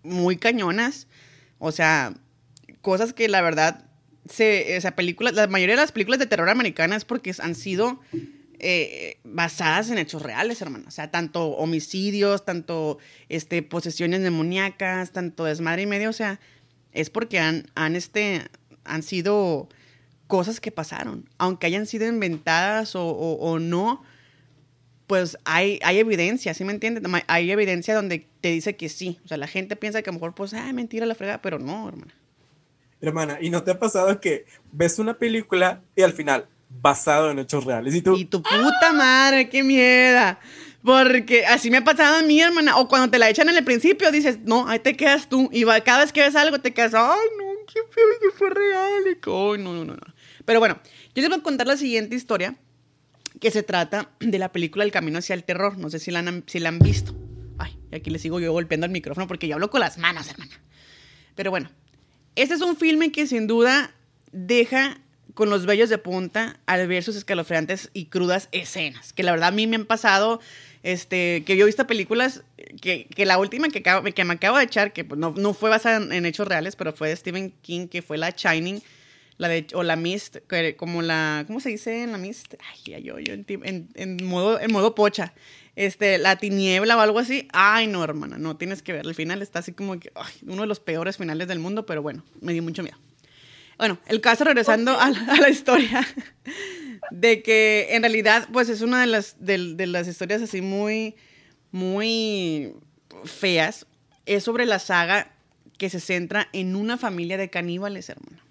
[0.02, 1.06] muy cañonas.
[1.58, 2.14] O sea,
[2.80, 3.86] cosas que la verdad,
[4.28, 8.00] se, o sea, películas, la mayoría de las películas de terror americanas porque han sido
[8.58, 10.84] eh, basadas en hechos reales, hermano.
[10.88, 16.10] O sea, tanto homicidios, tanto este, posesiones demoníacas, tanto desmadre y medio.
[16.10, 16.40] O sea,
[16.92, 18.42] es porque han, han, este,
[18.84, 19.68] han sido
[20.26, 21.28] cosas que pasaron.
[21.38, 24.02] Aunque hayan sido inventadas o, o no,
[25.06, 27.04] pues hay, hay evidencia, ¿sí me entiendes?
[27.28, 29.18] Hay evidencia donde te dice que sí.
[29.24, 31.58] O sea, la gente piensa que a lo mejor, pues, ah, mentira la fregada, pero
[31.58, 32.12] no, hermana.
[33.00, 37.38] Hermana, ¿y no te ha pasado que ves una película y al final, basado en
[37.38, 37.94] hechos reales?
[37.94, 38.16] Y tú.
[38.16, 40.40] Y tu puta madre, qué mierda.
[40.82, 42.76] Porque así me ha pasado a mí, hermana.
[42.78, 45.50] O cuando te la echan en el principio, dices, no, ahí te quedas tú.
[45.52, 49.02] Y cada vez que ves algo, te quedas, ay, no, qué feo que fue real.
[49.11, 50.14] Y, no, no, no, no.
[50.44, 50.78] Pero bueno,
[51.14, 52.56] yo les voy a contar la siguiente historia
[53.40, 55.76] que se trata de la película El Camino hacia el Terror.
[55.76, 57.14] No sé si la han, si la han visto.
[57.59, 60.52] Ay, aquí le sigo yo golpeando el micrófono porque yo hablo con las manos, hermana.
[61.35, 61.68] Pero bueno,
[62.37, 63.92] este es un filme que sin duda
[64.33, 64.99] deja
[65.35, 69.12] con los vellos de punta al ver sus escalofriantes y crudas escenas.
[69.12, 70.40] Que la verdad a mí me han pasado,
[70.83, 72.42] este, que yo he visto películas,
[72.81, 76.14] que, la última que, que me acabo de echar, que pues, no, no fue basada
[76.14, 78.83] en, hechos reales, pero fue de Stephen King, que fue la Shining
[79.38, 80.38] la de, o la Mist,
[80.79, 82.55] como la, ¿cómo se dice en la Mist?
[82.70, 85.35] Ay, yo, yo en, en, modo, en modo pocha.
[85.76, 87.46] Este, la tiniebla o algo así.
[87.52, 89.06] Ay, no, hermana, no, tienes que ver.
[89.06, 92.02] El final está así como que, ay, uno de los peores finales del mundo, pero
[92.02, 92.96] bueno, me dio mucho miedo.
[93.76, 96.06] Bueno, el caso, regresando a, la, historia,
[97.10, 101.14] de que en realidad, pues es una de las, de, de las historias así muy,
[101.72, 102.72] muy
[103.24, 103.86] feas.
[104.24, 105.30] Es sobre la saga
[105.76, 108.42] que se centra en una familia de caníbales, hermano.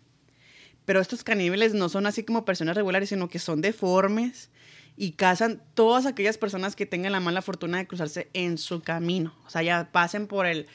[0.86, 4.52] Pero estos caníbales no son así como personas regulares, sino que son deformes
[4.98, 9.36] y cazan todas aquellas personas que tengan la mala fortuna de cruzarse en su camino.
[9.46, 10.68] O sea, ya pasen por el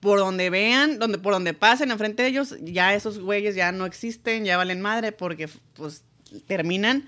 [0.00, 3.86] por donde vean, donde por donde pasen enfrente de ellos, ya esos güeyes ya no
[3.86, 6.04] existen, ya valen madre porque pues
[6.46, 7.06] terminan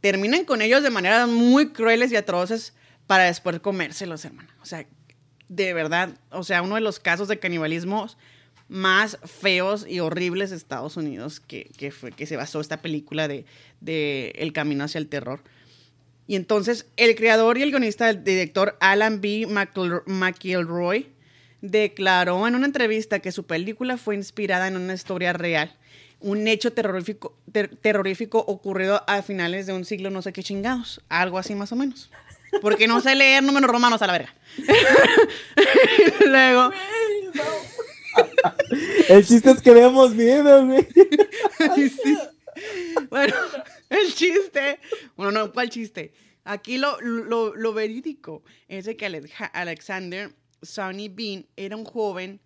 [0.00, 2.74] terminan con ellos de maneras muy crueles y atroces
[3.06, 4.50] para después comérselos, hermano.
[4.62, 4.86] O sea,
[5.48, 8.06] de verdad, o sea, uno de los casos de canibalismo
[8.68, 13.28] más feos y horribles de Estados Unidos que, que, fue, que se basó esta película
[13.28, 13.44] de,
[13.80, 15.42] de, El Camino hacia el Terror.
[16.26, 19.46] Y entonces el creador y el guionista, el director Alan B.
[20.06, 21.08] McIlroy,
[21.60, 25.74] declaró en una entrevista que su película fue inspirada en una historia real,
[26.20, 27.36] un hecho terrorífico,
[27.80, 31.76] terrorífico ocurrido a finales de un siglo no sé qué chingados, algo así más o
[31.76, 32.10] menos.
[32.60, 34.34] Porque no sé leer números romanos a la verga.
[36.26, 36.70] Luego...
[39.08, 40.86] El chiste es que veamos miedo, güey.
[43.10, 43.34] Bueno,
[43.94, 44.80] el chiste.
[45.16, 46.12] Bueno, no, ¿cuál chiste?
[46.44, 49.06] Aquí lo, lo, verídico es de que
[49.54, 52.40] Alexander Sonny Bean era un joven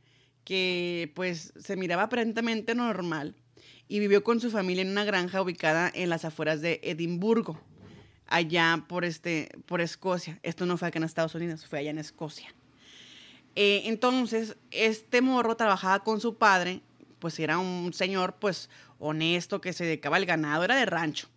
[0.45, 3.35] que pues se miraba aparentemente normal
[3.89, 7.61] y vivió con su familia en una granja ubicada en las afueras de Edimburgo,
[8.27, 10.39] allá por, este, por Escocia.
[10.43, 12.55] Esto no fue acá en Estados Unidos, fue allá en Escocia.
[13.57, 16.83] Eh, entonces, este morro trabajaba con su padre,
[17.19, 21.29] pues era un señor pues honesto que se dedicaba al ganado, era de rancho.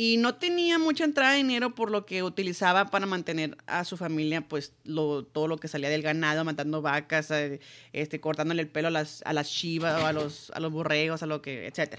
[0.00, 3.96] Y no tenía mucha entrada de dinero por lo que utilizaba para mantener a su
[3.96, 7.58] familia, pues lo, todo lo que salía del ganado, matando vacas, eh,
[7.92, 11.24] este, cortándole el pelo a las, a las chivas o a los, a los borregos,
[11.24, 11.98] a lo que, etc.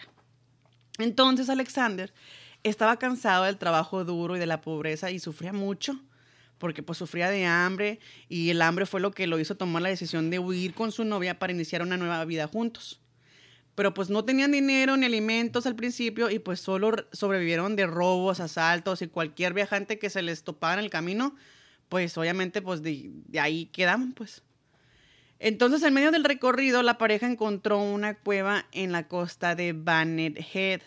[0.97, 2.13] Entonces Alexander
[2.63, 5.99] estaba cansado del trabajo duro y de la pobreza y sufría mucho
[6.57, 9.89] porque pues sufría de hambre y el hambre fue lo que lo hizo tomar la
[9.89, 13.01] decisión de huir con su novia para iniciar una nueva vida juntos.
[13.79, 18.41] Pero pues no tenían dinero ni alimentos al principio y pues solo sobrevivieron de robos,
[18.41, 21.33] asaltos y cualquier viajante que se les topara en el camino,
[21.87, 24.43] pues obviamente pues de, ahí quedaban pues.
[25.39, 30.45] Entonces en medio del recorrido la pareja encontró una cueva en la costa de Bannet
[30.53, 30.81] Head,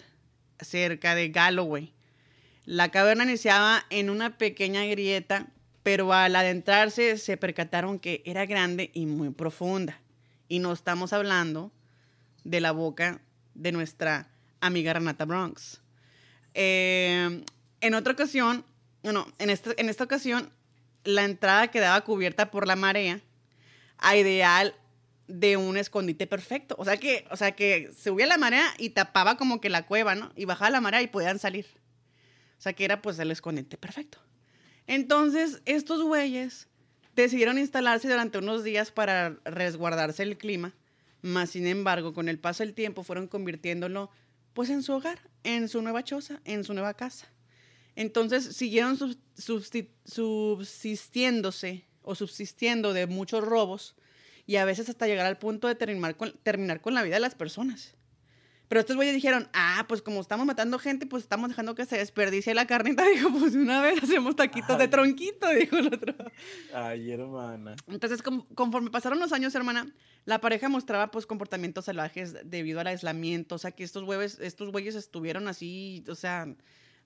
[0.61, 1.94] cerca de Galloway.
[2.66, 5.46] La caverna iniciaba en una pequeña grieta
[5.83, 9.98] pero al adentrarse se percataron que era grande y muy profunda.
[10.46, 11.72] Y no estamos hablando
[12.44, 13.20] de la boca
[13.55, 14.28] de nuestra
[14.61, 15.81] amiga Renata Bronx.
[16.55, 17.44] Eh,
[17.81, 18.64] en otra ocasión,
[19.02, 20.52] bueno, en esta, en esta ocasión,
[21.05, 23.20] la entrada quedaba cubierta por la marea,
[23.98, 24.74] a ideal
[25.28, 26.74] de un escondite perfecto.
[26.78, 30.14] O sea que, o sea que subía la marea y tapaba como que la cueva,
[30.14, 30.33] ¿no?
[30.37, 31.66] Y bajaba la marea y podían salir.
[32.59, 34.18] O sea que era pues el escondite perfecto.
[34.87, 36.68] Entonces, estos güeyes
[37.14, 40.74] decidieron instalarse durante unos días para resguardarse el clima,
[41.22, 44.11] más sin embargo, con el paso del tiempo fueron convirtiéndolo
[44.52, 47.32] pues en su hogar, en su nueva choza, en su nueva casa.
[47.94, 48.98] Entonces siguieron
[49.37, 53.94] subsistiéndose o subsistiendo de muchos robos
[54.46, 57.20] y a veces hasta llegar al punto de terminar con, terminar con la vida de
[57.20, 57.94] las personas.
[58.72, 61.98] Pero estos güeyes dijeron, ah, pues como estamos matando gente, pues estamos dejando que se
[61.98, 63.04] desperdicie la carnita.
[63.14, 66.14] Dijo, pues una vez hacemos taquitos de tronquito, dijo el otro.
[66.72, 67.76] Ay, hermana.
[67.87, 69.92] Entonces, conforme pasaron los años, hermana,
[70.24, 73.56] la pareja mostraba pues comportamientos salvajes debido al aislamiento.
[73.56, 76.48] O sea, que estos güeyes, estos güeyes estuvieron así, o sea,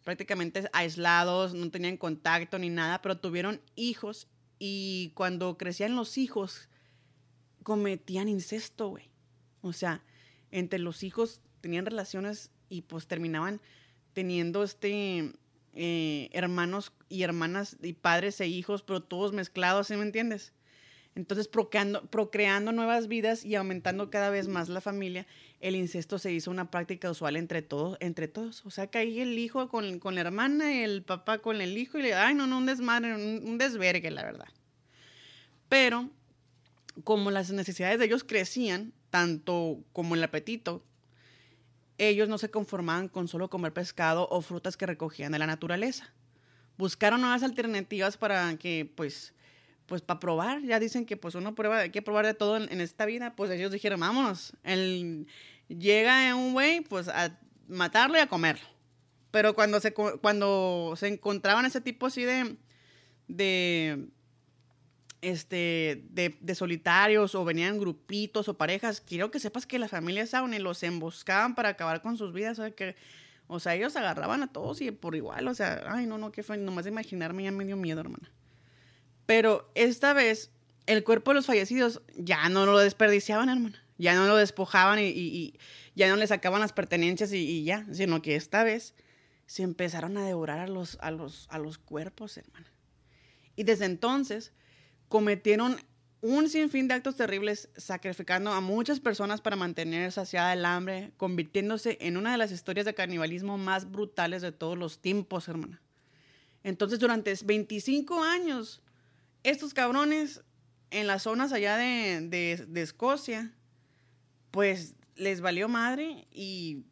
[0.04, 4.28] prácticamente aislados, no tenían contacto ni nada, pero tuvieron hijos
[4.60, 6.68] y cuando crecían los hijos,
[7.64, 9.10] cometían incesto, güey.
[9.62, 10.04] O sea,
[10.52, 13.60] entre los hijos tenían relaciones y pues terminaban
[14.12, 15.32] teniendo este
[15.74, 20.52] eh, hermanos y hermanas y padres e hijos, pero todos mezclados, ¿sí me entiendes?
[21.16, 25.26] Entonces, procreando, nuevas vidas y aumentando cada vez más la familia,
[25.58, 28.64] el incesto se hizo una práctica usual entre todos, entre todos.
[28.64, 31.98] O sea, que ahí el hijo con, con la hermana, el papá con el hijo,
[31.98, 34.48] y le, ay, no, no, un desmadre, un, un desvergue, la verdad.
[35.68, 36.10] Pero,
[37.02, 40.84] como las necesidades de ellos crecían, tanto como el apetito,
[41.98, 46.12] ellos no se conformaban con solo comer pescado o frutas que recogían de la naturaleza.
[46.76, 49.34] Buscaron nuevas alternativas para que, pues,
[49.86, 50.62] pues para probar.
[50.62, 53.34] Ya dicen que pues uno prueba, hay que probar de todo en, esta vida.
[53.34, 54.52] Pues ellos dijeron, vámonos.
[54.62, 55.26] El,
[55.68, 58.66] llega un güey, pues a matarlo y a comerlo.
[59.30, 62.56] Pero cuando se, cuando se encontraban ese tipo así de,
[63.28, 64.08] de
[65.22, 70.58] este, de, solitarios o venían grupitos o parejas, quiero que sepas que las familias y
[70.58, 72.96] los emboscaban para acabar con sus vidas, o sea, que,
[73.70, 76.84] ellos agarraban a todos y por igual, o sea, ay, no, no, qué fue, nomás
[76.84, 78.30] de imaginarme ya me dio miedo, hermana.
[79.24, 80.50] Pero esta vez,
[80.86, 85.54] el cuerpo de los fallecidos ya no lo desperdiciaban, hermana, ya no lo despojaban y,
[85.94, 88.94] ya no le sacaban las pertenencias y, y, ya, sino que esta vez
[89.46, 92.66] se empezaron a devorar a los, a los, a los cuerpos, hermana.
[93.54, 94.52] Y desde entonces
[95.08, 95.78] cometieron
[96.20, 101.98] un sinfín de actos terribles, sacrificando a muchas personas para mantener saciada el hambre, convirtiéndose
[102.00, 105.80] en una de las historias de canibalismo más brutales de todos los tiempos, hermana.
[106.64, 108.82] Entonces, durante 25 años,
[109.44, 110.42] estos cabrones
[110.90, 113.52] en las zonas allá de, de Escocia,
[114.50, 116.84] pues les valió madre y,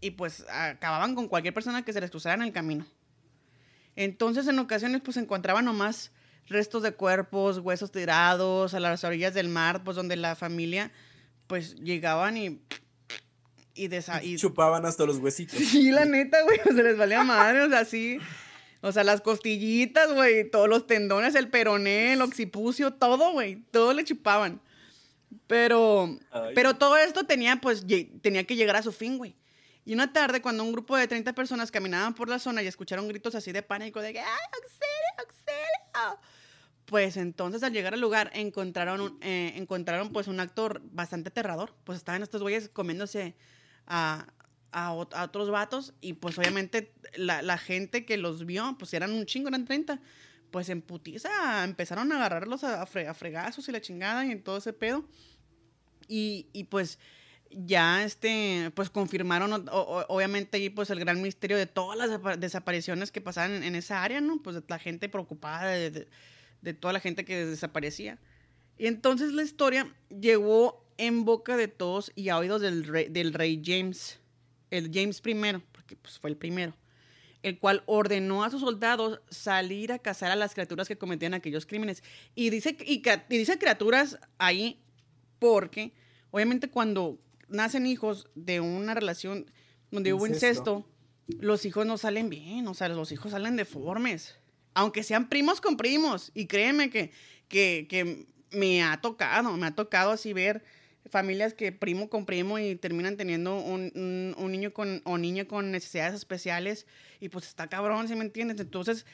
[0.00, 2.86] y pues acababan con cualquier persona que se les cruzara en el camino.
[3.96, 6.12] Entonces, en ocasiones, pues encontraban nomás
[6.48, 10.90] restos de cuerpos, huesos tirados a las orillas del mar, pues donde la familia
[11.46, 12.60] pues llegaban y
[13.78, 13.88] y,
[14.22, 15.56] y chupaban hasta los huesitos.
[15.58, 18.18] Sí, la neta, güey, se les valía madre, o sea, sí.
[18.80, 23.92] O sea, las costillitas, güey, todos los tendones, el peroné, el occipucio, todo, güey, todo
[23.92, 24.60] le chupaban.
[25.46, 26.18] Pero,
[26.54, 27.84] pero todo esto tenía, pues,
[28.20, 29.36] tenía que llegar a su fin, güey.
[29.84, 33.08] Y una tarde, cuando un grupo de 30 personas caminaban por la zona y escucharon
[33.08, 36.20] gritos así de pánico de que, ¡ay, auxilio, auxilio!
[36.88, 41.74] Pues entonces al llegar al lugar encontraron, eh, encontraron pues un acto bastante aterrador.
[41.84, 43.34] Pues estaban estos güeyes comiéndose
[43.86, 44.26] a,
[44.72, 49.48] a, otros vatos y pues obviamente la, gente que los vio, pues eran un chingo,
[49.48, 50.00] eran 30.
[50.50, 54.72] Pues en putiza empezaron a agarrarlos a, fregazos y la chingada y en todo ese
[54.72, 55.04] pedo.
[56.08, 56.98] Y, y pues
[57.50, 63.20] ya este, pues confirmaron obviamente ahí pues el gran misterio de todas las desapariciones que
[63.20, 64.40] pasaban en, esa área, ¿no?
[64.42, 66.08] Pues la gente preocupada, de,
[66.74, 68.18] toda la gente que desaparecía.
[68.78, 73.32] Y entonces la historia llegó en boca de todos y a oídos del rey, del
[73.32, 74.20] rey James,
[74.70, 75.34] el James I,
[75.72, 76.74] porque pues fue el primero,
[77.42, 81.66] el cual ordenó a sus soldados salir a cazar a las criaturas que cometían aquellos
[81.66, 82.02] crímenes.
[82.34, 84.82] Y dice, y, y dice criaturas ahí
[85.38, 85.92] porque
[86.30, 87.18] obviamente cuando
[87.48, 89.50] nacen hijos de una relación
[89.90, 90.84] donde hubo incesto,
[91.26, 94.36] los hijos no salen bien, o sea, los hijos salen deformes.
[94.78, 96.30] Aunque sean primos con primos.
[96.34, 97.10] Y créeme que,
[97.48, 100.64] que, me ha tocado, me ha tocado así ver
[101.10, 103.90] familias que primo con primo y terminan teniendo un,
[104.50, 106.86] niño con, o niña con necesidades especiales
[107.18, 108.60] y pues está cabrón, ¿sí me entiendes?
[108.60, 109.04] Entonces,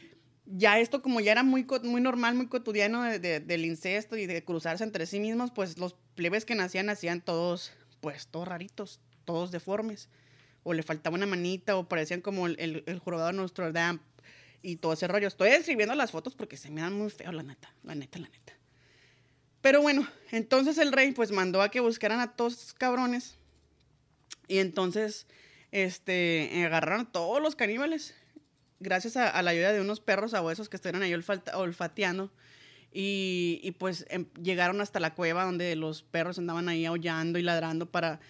[0.44, 4.85] ya esto como ya era muy, muy normal, muy cotidiano del incesto y de cruzarse
[4.85, 10.11] entre sí mismos, pues los plebes que nacían, nacían todos pues todos raritos, todos deformes.
[10.62, 13.35] O le faltaba una manita, o parecían como el, el, el jugador
[14.64, 15.29] y todo ese rollo.
[15.29, 18.29] Estoy escribiendo las fotos porque se me dan muy feo, la neta, la neta, la
[18.29, 18.55] neta.
[19.61, 23.37] Pero bueno, entonces el rey pues mandó a que buscaran a todos estos cabrones.
[24.48, 25.27] Y entonces,
[25.70, 28.14] este, agarraron a todos los caníbales.
[28.81, 32.33] Gracias a, la ayuda de unos perros abuesos que estuvieron ahí olfateando.
[32.90, 37.90] Y, pues em, llegaron hasta la cueva donde los perros andaban ahí aullando y ladrando
[37.90, 38.20] para,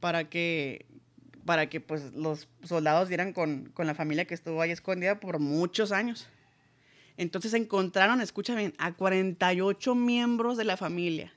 [0.00, 0.86] para que
[1.44, 5.92] para que pues los soldados dieran con, la familia que estuvo ahí escondida por muchos
[5.92, 6.28] años.
[7.16, 11.32] Entonces encontraron, escucha bien, a 48 miembros de la familia,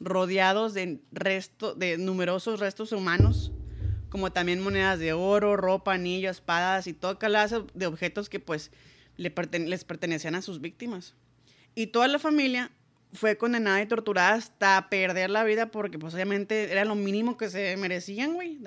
[0.00, 3.52] rodeados de, resto, de numerosos restos humanos,
[4.08, 8.70] como también monedas de oro, ropa, anillos, espadas y toda clase de objetos que pues
[9.16, 11.14] les pertenecían a sus víctimas.
[11.76, 12.70] Y toda la familia
[13.14, 17.48] fue condenada y torturada hasta perder la vida porque pues obviamente era lo mínimo que
[17.48, 18.58] se merecían, güey.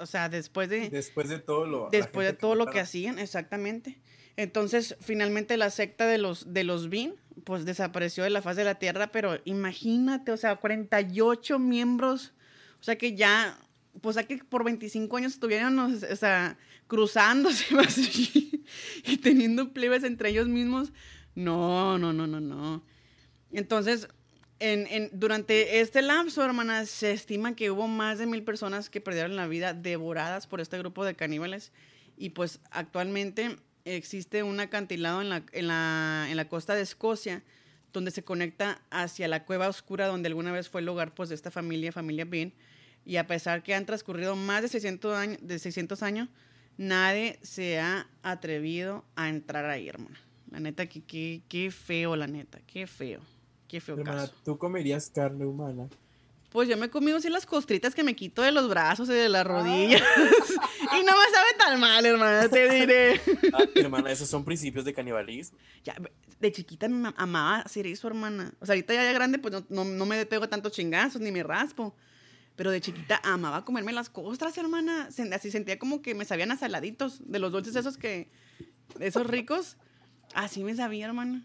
[0.00, 0.88] O sea, después de...
[0.88, 1.88] Después de todo lo...
[1.90, 4.00] Después de todo lo que hacían, exactamente.
[4.36, 8.62] Entonces, finalmente la secta de los, de los Bean, pues desapareció de la faz de
[8.62, 12.32] la tierra, pero imagínate, o sea, 48 miembros,
[12.80, 13.58] o sea que ya,
[14.00, 16.56] pues a que por 25 años estuvieron, o sea,
[16.86, 17.64] cruzándose
[19.04, 20.92] y teniendo plebes entre ellos mismos,
[21.34, 22.84] no, no, no, no, no.
[23.52, 24.08] Entonces,
[24.60, 29.36] en, durante este lapso, hermanas, se estima que hubo más de mil personas que perdieron
[29.36, 31.72] la vida devoradas por este grupo de caníbales.
[32.16, 37.42] Y pues actualmente existe un acantilado en la, en la, en la costa de Escocia
[37.92, 41.34] donde se conecta hacia la cueva oscura donde alguna vez fue el hogar pues, de
[41.34, 42.52] esta familia, familia Bean.
[43.04, 46.28] Y a pesar que han transcurrido más de 600 años, de 600 años
[46.76, 50.18] nadie se ha atrevido a entrar ahí, hermana.
[50.50, 53.20] La neta, qué, qué, feo, la neta, qué feo.
[53.68, 55.88] Qué feo Hermana, ¿tú comerías carne humana?
[56.50, 59.12] Pues yo me he comido así las costritas que me quito de los brazos y
[59.12, 60.00] de las rodillas.
[60.98, 63.20] y no me sabe tan mal, hermana, te diré.
[63.52, 65.58] Ah, hermana, esos son principios de canibalismo.
[65.84, 65.94] Ya,
[66.40, 68.54] de chiquita me amaba hacer eso, hermana.
[68.60, 71.94] O sea, ahorita ya, grande, pues no, no, me pego tantos chingazos ni me raspo.
[72.56, 75.08] Pero de chiquita amaba comerme las costras, hermana.
[75.32, 78.30] Así sentía como que me sabían a saladitos de los dulces esos que...
[79.00, 79.76] Esos ricos.
[80.34, 81.44] Así me sabía, hermano.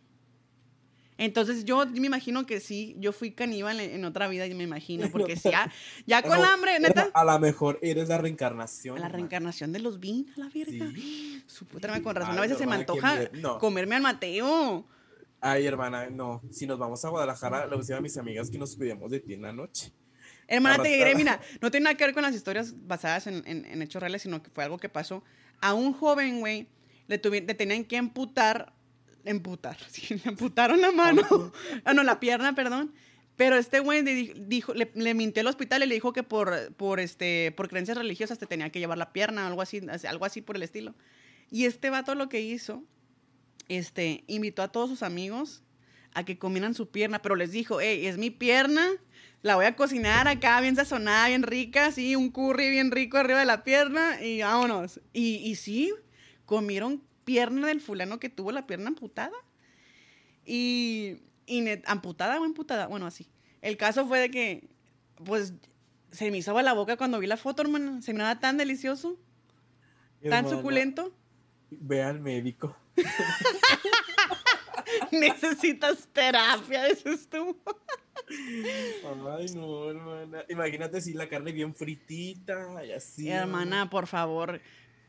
[1.18, 5.08] Entonces yo me imagino que sí, yo fui caníbal en, otra vida, y me imagino,
[5.12, 5.72] porque si ya,
[6.06, 7.10] ya con hambre, neta.
[7.14, 9.00] A lo mejor eres la reencarnación.
[9.00, 10.92] La reencarnación de los vin, a la verga.
[11.48, 14.86] Su puta con razón, a veces se me antoja comerme al Mateo.
[15.40, 16.42] Ay, hermana, no.
[16.52, 19.34] Si nos vamos a Guadalajara, le voy a mis amigas que nos cuidemos de ti
[19.34, 19.92] en la noche.
[20.48, 23.82] Hermana, te diré, mira, no tiene nada que ver con las historias basadas en, en
[23.82, 25.24] hechos reales, sino que fue algo que pasó
[25.64, 26.68] a un joven, güey,
[27.08, 28.74] le, tenían que amputar,
[29.32, 31.52] amputar, sí, le amputaron la mano,
[31.86, 32.94] ah, no, la pierna, perdón.
[33.36, 37.52] Pero este güey dijo, le, mintió al hospital y le dijo que por, por, este,
[37.58, 40.56] por creencias religiosas te tenía que llevar la pierna o algo así, algo así por
[40.56, 40.94] el estilo.
[41.50, 42.84] Y este vato lo que hizo,
[43.70, 45.64] este, invitó a todos sus amigos
[46.14, 48.88] a que comieran su pierna, pero les dijo, hey, es mi pierna,
[49.42, 53.40] la voy a cocinar acá bien sazonada, bien rica, así, un curry bien rico arriba
[53.40, 55.02] de la pierna y vámonos.
[55.12, 55.92] Y, y sí,
[56.46, 59.36] comieron pierna del fulano que tuvo la pierna amputada.
[60.46, 63.30] Y, y amputada o amputada, bueno, así.
[63.62, 64.70] El caso fue de que,
[65.24, 65.54] pues,
[66.12, 68.02] se me hizo la boca cuando vi la foto, hermano.
[68.02, 69.18] Se me daba tan delicioso,
[70.30, 71.16] tan suculento.
[71.72, 72.76] Ve al médico.
[75.12, 77.58] Necesitas terapia, dices tú.
[79.38, 80.44] Ay, no, hermana.
[80.50, 83.30] Imagínate si la carne bien fritita y así.
[83.30, 84.62] Hermana, por favor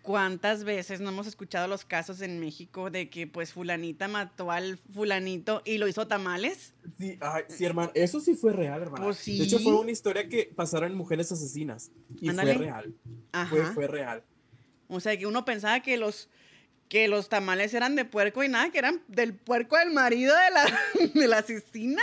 [0.04, 4.76] ¿Cuántas veces no hemos escuchado los casos en México de que pues fulanita mató al
[4.76, 6.74] fulanito y lo hizo tamales?
[6.98, 9.02] Sí, ay, sí, hermano, eso sí fue real, hermano.
[9.02, 9.38] Pues sí.
[9.38, 11.90] De hecho, fue una historia que pasaron en mujeres asesinas.
[12.20, 12.52] Y Ándale.
[12.52, 12.94] fue real.
[13.32, 13.48] Ajá.
[13.48, 14.22] Fue, fue real.
[14.88, 16.28] O sea, que uno pensaba que los,
[16.90, 20.50] que los tamales eran de puerco y nada, que eran del puerco del marido de
[20.50, 22.02] la, de la asesina.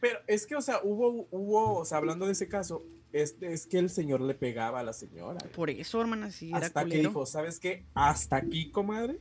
[0.00, 3.66] Pero es que, o sea, hubo, hubo, o sea, hablando de ese caso, es, es
[3.66, 5.38] que el señor le pegaba a la señora.
[5.54, 7.84] Por eso, hermana, sí, era hasta que dijo, ¿sabes qué?
[7.94, 9.20] Hasta aquí, comadre.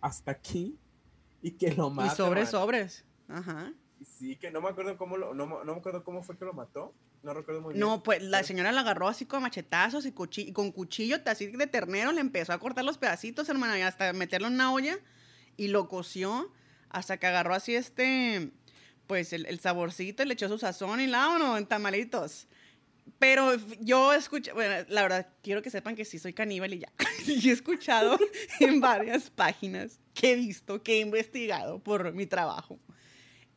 [0.00, 0.78] Hasta aquí.
[1.42, 2.14] Y que lo y mata.
[2.14, 3.04] sobres, sobres.
[3.28, 3.72] Ajá.
[4.18, 6.52] Sí, que no me acuerdo cómo lo, no, no me acuerdo cómo fue que lo
[6.52, 6.94] mató.
[7.22, 7.80] No recuerdo muy bien.
[7.80, 11.46] No, pues la señora la agarró así con machetazos y, cuchi- y con cuchillo así
[11.46, 14.98] de ternero le empezó a cortar los pedacitos, hermana, y hasta meterlo en una olla
[15.56, 16.52] y lo coció
[16.90, 18.50] hasta que agarró así este,
[19.06, 22.46] pues el, el saborcito y le echó su sazón y la no, en tamalitos.
[23.18, 26.92] Pero yo escuché, bueno, la verdad, quiero que sepan que sí soy caníbal y ya.
[27.26, 28.18] y he escuchado
[28.60, 32.78] en varias páginas que he visto, que he investigado por mi trabajo,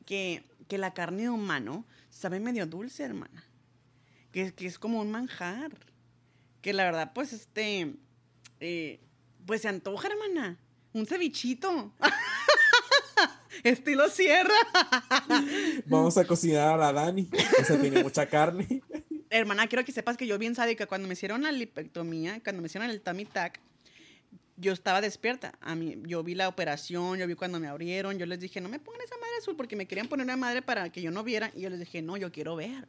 [0.06, 3.48] que, que la carne de humano sabe medio dulce, hermana
[4.32, 5.72] que, que es como un manjar.
[6.62, 7.95] Que la verdad, pues, este,
[8.60, 9.00] eh,
[9.45, 10.60] pues se antoja, hermana.
[10.93, 11.93] Un cevichito.
[13.64, 14.54] Estilo sierra.
[15.86, 17.30] Vamos a cocinar a la Dani.
[17.60, 18.84] O sea, tiene mucha carne.
[19.38, 22.67] Hermana, quiero que sepas que yo bien sádica, cuando me hicieron la lipectomía, cuando me
[22.67, 23.59] hicieron el tummy tuck,
[24.57, 25.53] yo estaba despierta.
[25.61, 28.69] A mí, yo vi la operación, yo vi cuando me abrieron, yo les dije, no
[28.69, 31.23] me pongan esa madre azul porque me querían poner una madre para que yo no
[31.23, 31.51] viera.
[31.55, 32.88] Y yo les dije, no, yo quiero ver.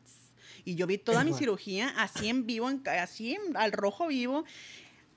[0.64, 4.44] Y yo vi toda mi cirugía así en vivo, en así en- al rojo vivo.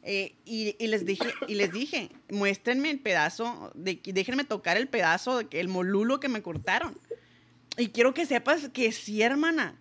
[0.03, 4.87] eh, y, y les dije, y les dije, muéstrenme el pedazo, de, déjenme tocar el
[4.87, 6.97] pedazo, que- el molulo que me cortaron.
[7.77, 9.79] Y quiero que sepas que sí, hermana.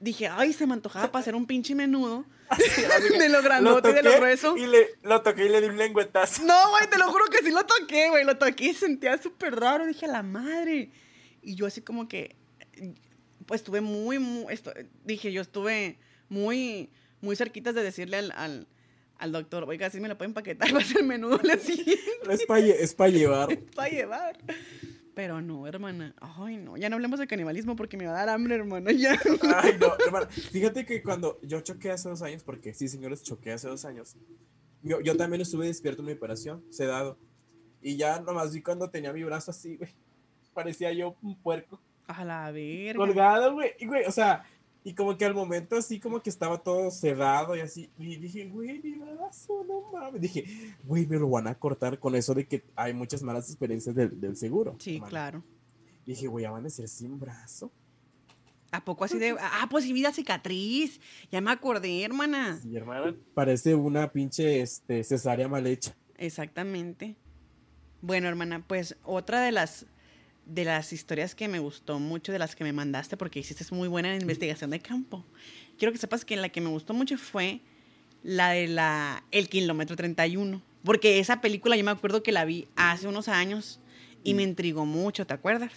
[0.00, 2.24] Dije, ay, se me antojaba para hacer un pinche menudo.
[3.18, 4.56] de lo grandote y de lo grueso.
[4.56, 6.42] Y le, lo toqué y le di un lengüetazo.
[6.44, 8.24] No, güey, te lo juro que sí lo toqué, güey.
[8.24, 9.86] Lo toqué y sentía súper raro.
[9.86, 10.90] Dije, a la madre.
[11.42, 12.34] Y yo así como que,
[13.46, 14.72] pues estuve muy, muy, esto-
[15.04, 15.98] dije, yo estuve
[16.28, 16.90] muy,
[17.20, 18.68] muy cerquitas de decirle al, al,
[19.18, 21.38] al doctor, oiga, si me lo pueden paquetar, va a ser menudo
[22.30, 23.58] Es para es pa llevar.
[23.74, 24.38] para llevar.
[25.20, 26.14] Pero no, hermana.
[26.18, 26.78] Ay, no.
[26.78, 28.90] Ya no hablemos de canibalismo porque me va a dar hambre, hermana.
[28.90, 29.20] Ya.
[29.54, 30.26] Ay, no, hermano.
[30.30, 34.16] Fíjate que cuando yo choqué hace dos años, porque sí, señores, choqué hace dos años.
[34.82, 37.18] Yo, yo también estuve despierto en mi operación, sedado.
[37.82, 39.90] Y ya nomás vi cuando tenía mi brazo así, güey.
[40.54, 41.78] Parecía yo un puerco.
[42.06, 42.96] A la verga.
[42.96, 43.72] colgado, güey.
[43.78, 44.42] Y, güey, o sea,
[44.82, 47.90] y como que al momento así como que estaba todo cerrado y así.
[47.98, 50.20] Y dije, güey, mi brazo, no mames.
[50.20, 50.44] Dije,
[50.84, 54.18] güey, me lo van a cortar con eso de que hay muchas malas experiencias del,
[54.18, 54.76] del seguro.
[54.78, 55.44] Sí, claro.
[56.06, 57.70] Dije, güey, ya van a ser sin brazo.
[58.72, 59.36] ¿A poco así de.?
[59.38, 61.00] Ah, pues sí, vida cicatriz.
[61.30, 62.58] Ya me acordé, hermana.
[62.62, 63.16] Sí, hermano.
[63.34, 65.94] Parece una pinche este, cesárea mal hecha.
[66.16, 67.16] Exactamente.
[68.00, 69.86] Bueno, hermana, pues otra de las
[70.50, 73.88] de las historias que me gustó mucho, de las que me mandaste, porque hiciste muy
[73.88, 75.24] buena investigación de campo.
[75.78, 77.60] Quiero que sepas que la que me gustó mucho fue
[78.22, 80.60] la de la El kilómetro 31.
[80.84, 83.80] Porque esa película yo me acuerdo que la vi hace unos años
[84.24, 85.72] y me intrigó mucho, ¿te acuerdas?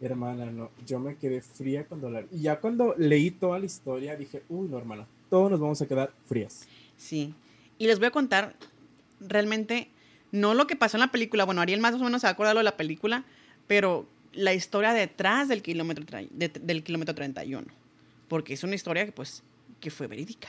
[0.00, 4.16] Hermana, no, yo me quedé fría cuando la Y ya cuando leí toda la historia
[4.16, 6.66] dije, uy, no, hermana, todos nos vamos a quedar frías.
[6.96, 7.34] Sí.
[7.78, 8.56] Y les voy a contar
[9.20, 9.88] realmente,
[10.30, 12.32] no lo que pasó en la película, bueno, Ariel más o menos se va a
[12.32, 13.24] acordar lo de la película,
[13.68, 17.66] pero la historia detrás del kilómetro, del kilómetro 31.
[18.26, 19.44] Porque es una historia que, pues,
[19.80, 20.48] que fue verídica.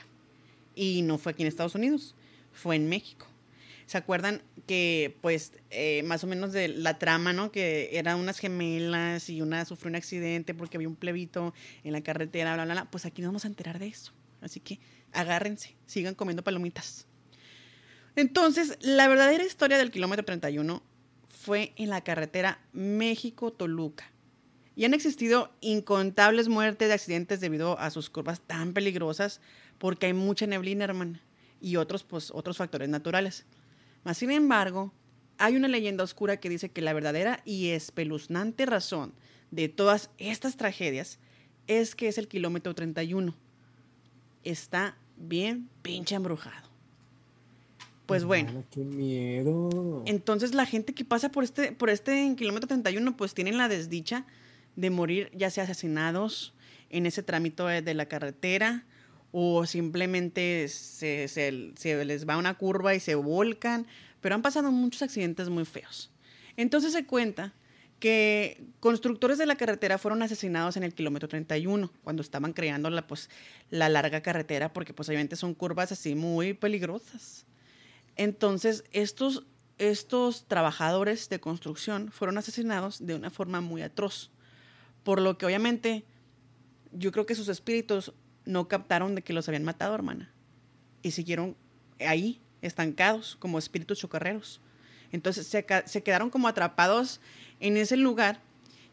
[0.74, 2.16] Y no fue aquí en Estados Unidos,
[2.52, 3.28] fue en México.
[3.86, 7.52] ¿Se acuerdan que, pues, eh, más o menos de la trama, ¿no?
[7.52, 11.54] Que eran unas gemelas y una sufrió un accidente porque había un plebito
[11.84, 12.86] en la carretera, bla, bla, bla.
[12.86, 14.14] Pues aquí nos vamos a enterar de eso.
[14.42, 14.80] Así que
[15.12, 17.08] agárrense, sigan comiendo palomitas.
[18.16, 20.84] Entonces, la verdadera historia del kilómetro 31
[21.50, 24.12] fue en la carretera México-Toluca.
[24.76, 29.42] Y han existido incontables muertes de accidentes debido a sus curvas tan peligrosas
[29.80, 31.24] porque hay mucha neblina, hermana,
[31.60, 33.48] y otros, pues, otros factores naturales.
[34.04, 34.94] Mas, sin embargo,
[35.40, 39.16] hay una leyenda oscura que dice que la verdadera y espeluznante razón
[39.50, 41.18] de todas estas tragedias
[41.66, 43.34] es que es el kilómetro 31.
[44.44, 46.69] Está bien pinche embrujado.
[48.10, 48.64] Pues bueno.
[48.72, 50.04] Qué miedo.
[50.06, 54.26] Entonces la gente que pasa por este, por este kilómetro 31 pues tienen la desdicha
[54.76, 56.54] de morir ya sea asesinados
[56.90, 58.86] en ese trámite de de la carretera
[59.32, 63.86] o simplemente se, se- se les va una curva y se volcan,
[64.22, 66.12] pero han pasado muchos accidentes muy feos.
[66.58, 67.54] Entonces se cuenta
[68.00, 73.06] que constructores de la carretera fueron asesinados en el kilómetro 31 cuando estaban creando la,
[73.06, 73.30] pues,
[73.70, 77.46] la larga carretera porque pues obviamente son curvas así muy peligrosas.
[78.20, 79.46] Entonces, estos,
[79.78, 84.30] estos trabajadores de construcción fueron asesinados de una forma muy atroz.
[85.06, 86.04] Por lo que obviamente
[86.92, 88.12] yo creo que sus espíritus
[88.44, 90.34] no captaron de que los habían matado, hermana.
[91.02, 91.56] Y siguieron
[92.06, 94.60] ahí, estancados, como espíritus chocarreros.
[95.14, 97.22] Entonces se, se quedaron como atrapados
[97.62, 98.42] en ese lugar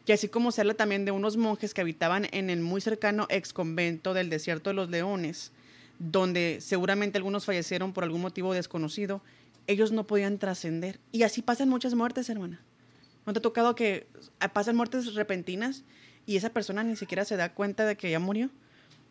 [0.05, 3.27] que así como se habla también de unos monjes que habitaban en el muy cercano
[3.29, 5.51] ex convento del desierto de los leones,
[5.99, 9.21] donde seguramente algunos fallecieron por algún motivo desconocido,
[9.67, 10.99] ellos no podían trascender.
[11.11, 12.61] Y así pasan muchas muertes, hermana.
[13.25, 14.07] ¿No te ha tocado que
[14.53, 15.83] pasan muertes repentinas
[16.25, 18.49] y esa persona ni siquiera se da cuenta de que ya murió?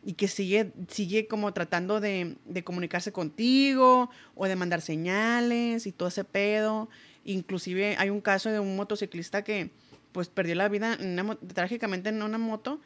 [0.05, 6.09] Y que sigue, sigue como tratando de, comunicarse contigo o de mandar señales y todo
[6.09, 6.89] ese pedo.
[7.24, 9.70] Inclusive hay un caso de un motociclista que,
[10.12, 10.97] pues perdió la vida
[11.53, 12.80] trágicamente en una moto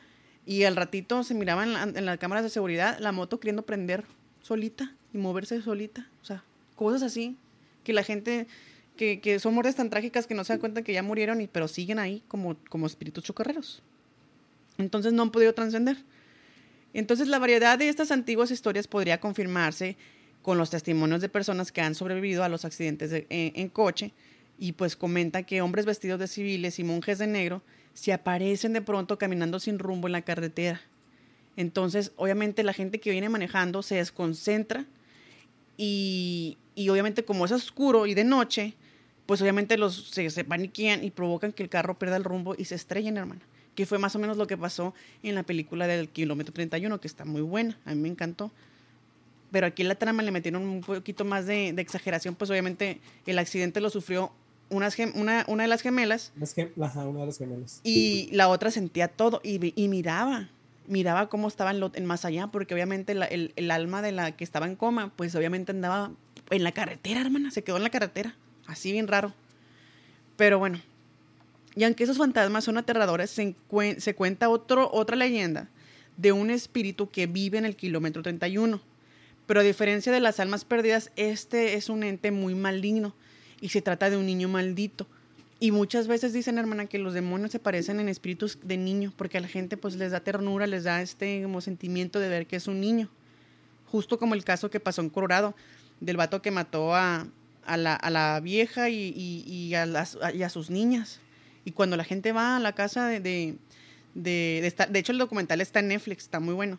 [0.47, 4.05] y al ratito se miraba en, las cámaras de seguridad la moto queriendo prender
[4.43, 6.09] solita y moverse solita.
[6.23, 6.45] O sea,
[6.77, 7.37] cosas así
[7.85, 8.47] que la gente,
[8.97, 11.47] que, que son muertes tan trágicas que no se dan cuenta que ya murieron, y,
[11.47, 13.83] pero siguen ahí como, como espíritus chocarreros.
[14.79, 15.99] Entonces no han podido trascender.
[16.95, 19.97] Entonces la variedad de estas antiguas historias podría confirmarse
[20.43, 24.13] con los testimonios de personas que han sobrevivido a los accidentes en coche
[24.59, 27.63] y pues comenta que hombres vestidos de civiles y monjes de negro
[27.95, 30.81] se aparecen de pronto caminando sin rumbo en la carretera.
[31.57, 34.87] Entonces, obviamente la gente que viene manejando se desconcentra
[35.77, 38.75] y, y obviamente como es oscuro y de noche,
[39.27, 42.65] pues obviamente los se, se paniquean y provocan que el carro pierda el rumbo y
[42.65, 43.43] se estrellen, hermana.
[43.75, 47.07] Que fue más o menos lo que pasó en la película del kilómetro 31, que
[47.07, 48.51] está muy buena, a mí me encantó.
[49.53, 53.01] Pero aquí en la trama le metieron un poquito más de, de exageración, pues obviamente
[53.27, 54.33] el accidente lo sufrió
[54.71, 56.33] una, una de las gemelas.
[56.37, 57.81] una de las gemelas.
[57.85, 60.49] Y la otra sentía todo y, y miraba,
[60.87, 64.67] miraba cómo estaba en, más allá, porque obviamente el, el, alma de la que estaba
[64.67, 66.13] en coma, pues obviamente andaba
[66.51, 68.35] en la carretera, hermana, se quedó en la carretera,
[68.67, 69.35] así bien raro.
[70.37, 70.81] Pero bueno,
[71.77, 73.55] y aunque esos fantasmas son aterradores, se,
[73.99, 75.69] se cuenta otro, otra leyenda
[76.17, 78.81] de un espíritu que vive en el kilómetro 31.
[79.47, 83.15] Pero a diferencia de las almas perdidas, este es un ente muy maligno
[83.61, 85.07] y se trata de un niño maldito.
[85.59, 89.39] Y muchas veces dicen, hermana, que los demonios se parecen en espíritus de niño, porque
[89.39, 92.67] a la gente pues les da ternura, les da este sentimiento de ver que es
[92.67, 93.11] un niño.
[93.87, 95.55] Justo como el caso que pasó en Colorado,
[96.01, 97.27] del vato que mató a,
[97.67, 101.21] a, la, a la, vieja y, y, a las, y, a sus niñas.
[101.67, 103.21] Y cuando la gente va a la casa de...
[103.21, 103.59] de,
[104.15, 106.79] de, de hecho, el documental está en Netflix, está muy bueno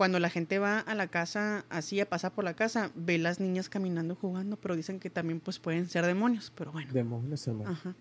[0.00, 3.38] cuando la gente va a la casa, así a pasar por la casa, ve las
[3.38, 6.90] niñas caminando, jugando, pero dicen que también pues pueden ser demonios, pero bueno.
[6.90, 7.72] Demonios, hermano.
[7.72, 7.94] Ajá.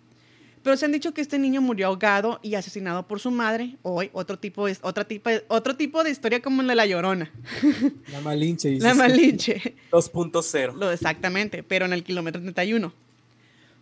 [0.63, 3.75] Pero se han dicho que este niño murió ahogado y asesinado por su madre.
[3.81, 7.33] Hoy, otro tipo de, otra tipo otro tipo de historia como la de La Llorona.
[8.13, 8.79] La Malinche.
[8.79, 9.75] La Malinche.
[9.91, 10.93] 2.0.
[10.93, 12.93] Exactamente, pero en el kilómetro 31.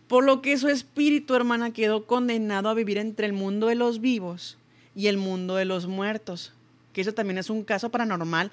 [0.08, 4.00] Por lo que su espíritu, hermana, quedó condenado a vivir entre el mundo de los
[4.00, 4.58] vivos
[4.96, 6.52] y el mundo de los muertos
[6.98, 8.50] que eso también es un caso paranormal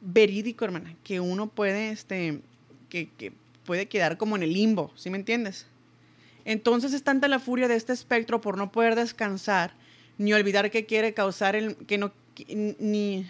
[0.00, 2.40] verídico, hermana, que uno puede, este,
[2.88, 3.32] que, que
[3.64, 5.66] puede quedar como en el limbo, ¿sí me entiendes?
[6.44, 9.74] Entonces es tanta la furia de este espectro por no poder descansar,
[10.18, 12.12] ni olvidar que quiere causar el, que no,
[12.46, 13.26] ni,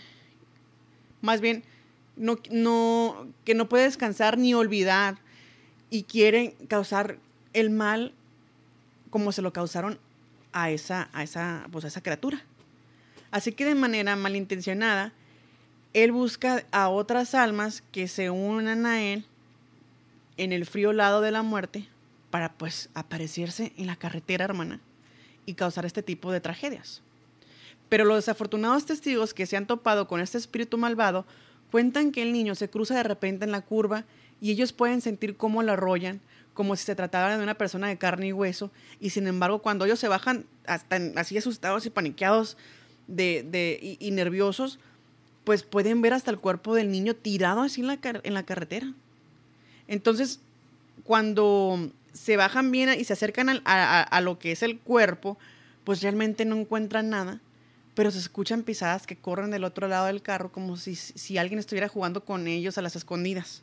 [1.22, 1.64] más bien,
[2.16, 5.16] no, no, que no puede descansar ni olvidar
[5.88, 7.16] y quiere causar
[7.54, 8.12] el mal
[9.08, 9.98] como se lo causaron
[10.52, 12.44] a esa, a esa, pues a esa criatura.
[13.30, 15.12] Así que de manera malintencionada,
[15.92, 19.24] él busca a otras almas que se unan a él
[20.36, 21.88] en el frío lado de la muerte
[22.30, 24.80] para pues aparecerse en la carretera, hermana,
[25.46, 27.02] y causar este tipo de tragedias.
[27.88, 31.26] Pero los desafortunados testigos que se han topado con este espíritu malvado
[31.70, 34.04] cuentan que el niño se cruza de repente en la curva
[34.40, 36.20] y ellos pueden sentir cómo lo arrollan,
[36.54, 38.70] como si se tratara de una persona de carne y hueso,
[39.00, 42.56] y sin embargo cuando ellos se bajan hasta así asustados y paniqueados
[43.10, 44.78] de, de y, nerviosos,
[45.44, 48.92] pues pueden ver hasta el cuerpo del niño tirado así en la, en la carretera.
[49.88, 50.40] Entonces,
[51.04, 55.38] cuando se bajan bien y se acercan a, a, lo que es el cuerpo,
[55.84, 57.40] pues realmente no encuentran nada,
[57.94, 61.58] pero se escuchan pisadas que corren del otro lado del carro como si, si alguien
[61.58, 63.62] estuviera jugando con ellos a las escondidas.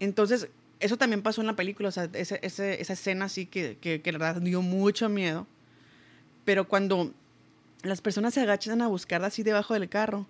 [0.00, 0.48] Entonces,
[0.80, 4.18] eso también pasó en la película, esa, esa, esa escena así que, que, que, la
[4.18, 5.46] verdad dio mucho miedo.
[6.44, 7.14] Pero cuando
[7.82, 10.26] las personas se agachan a buscar así debajo del carro,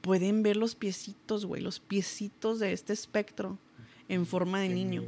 [0.00, 3.58] pueden ver los piecitos, güey, los piecitos de este espectro
[4.08, 5.02] en forma de niño.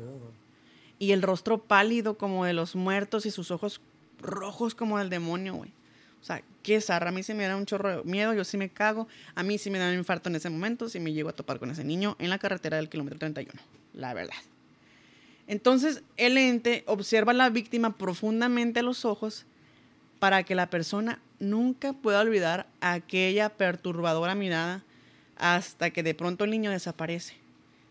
[0.99, 3.83] y el rostro pálido como de los muertos y sus ojos
[4.19, 5.71] rojos como del demonio, güey.
[6.23, 7.11] O sea, qué zarra.
[7.11, 9.07] A mí sí me da un chorro de miedo, yo sí me cago.
[9.35, 11.59] A mí sí me da un infarto en ese momento si me llego a topar
[11.59, 13.53] con ese niño en la carretera del kilómetro 31.
[13.93, 14.35] La verdad.
[15.47, 19.45] Entonces, el ente observa a la víctima profundamente a los ojos
[20.19, 24.83] para que la persona nunca pueda olvidar aquella perturbadora mirada
[25.37, 27.35] hasta que de pronto el niño desaparece.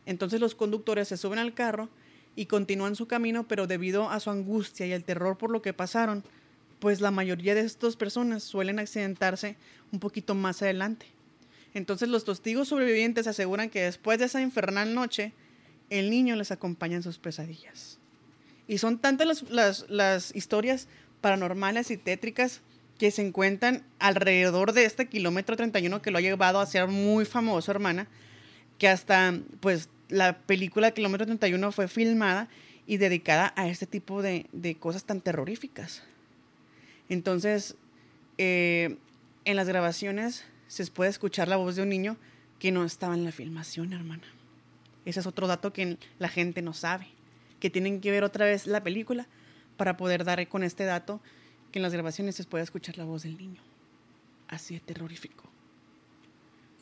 [0.05, 1.89] Entonces los conductores se suben al carro
[2.35, 5.73] y continúan su camino, pero debido a su angustia y el terror por lo que
[5.73, 6.23] pasaron,
[6.79, 9.55] pues la mayoría de estas personas suelen accidentarse
[9.91, 11.05] un poquito más adelante.
[11.73, 15.33] Entonces los testigos sobrevivientes aseguran que después de esa infernal noche,
[15.89, 17.99] el niño les acompaña en sus pesadillas.
[18.67, 20.87] Y son tantas las, las historias
[21.25, 22.61] paranormales y tétricas
[22.99, 27.25] que se encuentran alrededor de este kilómetro 31 que lo ha llevado a ser muy
[27.25, 28.07] famoso, hermana,
[28.77, 32.47] que hasta pues la película Kilómetro 31 fue filmada
[32.85, 36.03] y dedicada a este tipo de, cosas tan terroríficas.
[37.09, 37.75] Entonces,
[38.37, 38.95] eh,
[39.45, 42.17] en las grabaciones se puede escuchar la voz de un niño
[42.59, 44.27] que no estaba en la filmación, hermana.
[45.05, 47.07] Ese es otro dato que la gente no sabe,
[47.59, 49.27] que tienen que ver otra vez la película
[49.77, 51.21] para poder dar con este dato
[51.71, 53.61] que en las grabaciones se puede escuchar la voz del niño.
[54.47, 55.43] Así de terrorífico.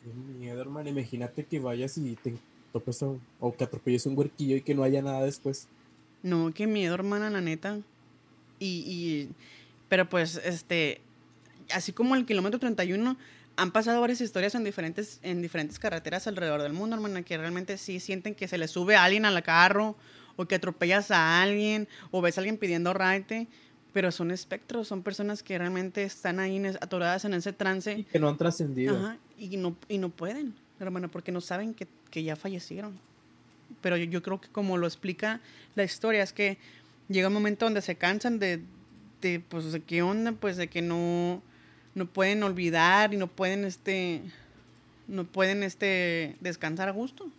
[0.04, 0.89] Qué miedo, hermano.
[0.89, 2.36] Imagínate que vayas y te
[2.72, 3.04] topes
[3.39, 5.68] o que atropelles un huerquillo y que no haya nada después.
[6.24, 7.80] No, qué miedo, hermana, la neta.
[8.60, 9.30] Y, y,
[9.89, 11.02] pero pues, este,
[11.72, 13.18] así como el kilómetro 31,
[13.56, 17.78] han pasado varias historias en diferentes, en diferentes carreteras alrededor del mundo, hermana, que realmente
[17.78, 19.96] sí sienten que se le sube a alguien al carro,
[20.36, 23.47] o que atropellas a alguien, o ves a alguien pidiendo raite,
[23.93, 27.99] pero son espectros, son personas que realmente están ahí atoradas en ese trance.
[27.99, 28.95] Y que no han trascendido.
[28.95, 32.99] Ajá, y no, y no pueden, hermana, porque no saben que, que ya fallecieron.
[33.81, 35.41] Pero yo, yo, creo que como lo explica
[35.75, 36.57] la historia, es que
[37.07, 38.61] llega un momento donde se cansan de,
[39.21, 41.41] de pues, de qué onda, pues, de que no
[41.95, 44.21] no pueden olvidar y no pueden este
[45.07, 47.29] no pueden este descansar a gusto.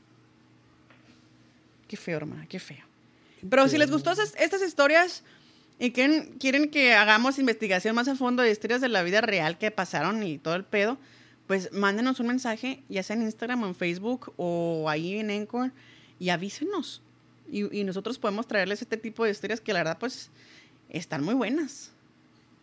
[1.88, 2.83] Qué feo, hermana, qué feo.
[3.48, 5.22] Pero si les gustó estas historias
[5.78, 9.58] y quieren, quieren que hagamos investigación más a fondo de historias de la vida real
[9.58, 10.98] que pasaron y todo el pedo,
[11.46, 15.72] pues mándenos un mensaje, ya sea en Instagram o en Facebook o ahí en Encore,
[16.18, 17.02] y avísenos.
[17.50, 20.30] Y, y nosotros podemos traerles este tipo de historias que la verdad pues
[20.88, 21.90] están muy buenas.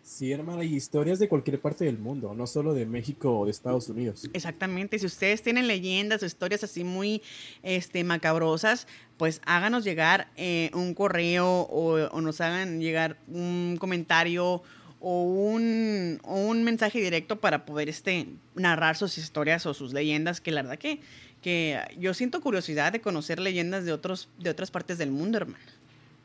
[0.03, 3.51] Sí, hermana, y historias de cualquier parte del mundo, no solo de México o de
[3.51, 4.27] Estados Unidos.
[4.33, 7.21] Exactamente, si ustedes tienen leyendas o historias así muy
[7.61, 8.87] este, macabrosas,
[9.17, 14.63] pues háganos llegar eh, un correo o, nos hagan llegar un comentario
[14.99, 20.51] o un, un mensaje directo para poder este, narrar sus historias o sus leyendas, que
[20.51, 20.99] la verdad que,
[21.43, 25.63] que yo siento curiosidad de conocer leyendas de, otros, de otras partes del mundo, hermano.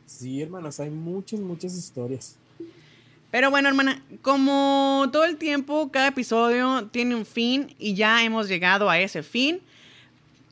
[0.06, 2.36] Sí, hermanos, hay muchas, muchas historias.
[3.36, 8.48] Pero bueno, hermana, como todo el tiempo, cada episodio tiene un fin y ya hemos
[8.48, 9.60] llegado a ese fin.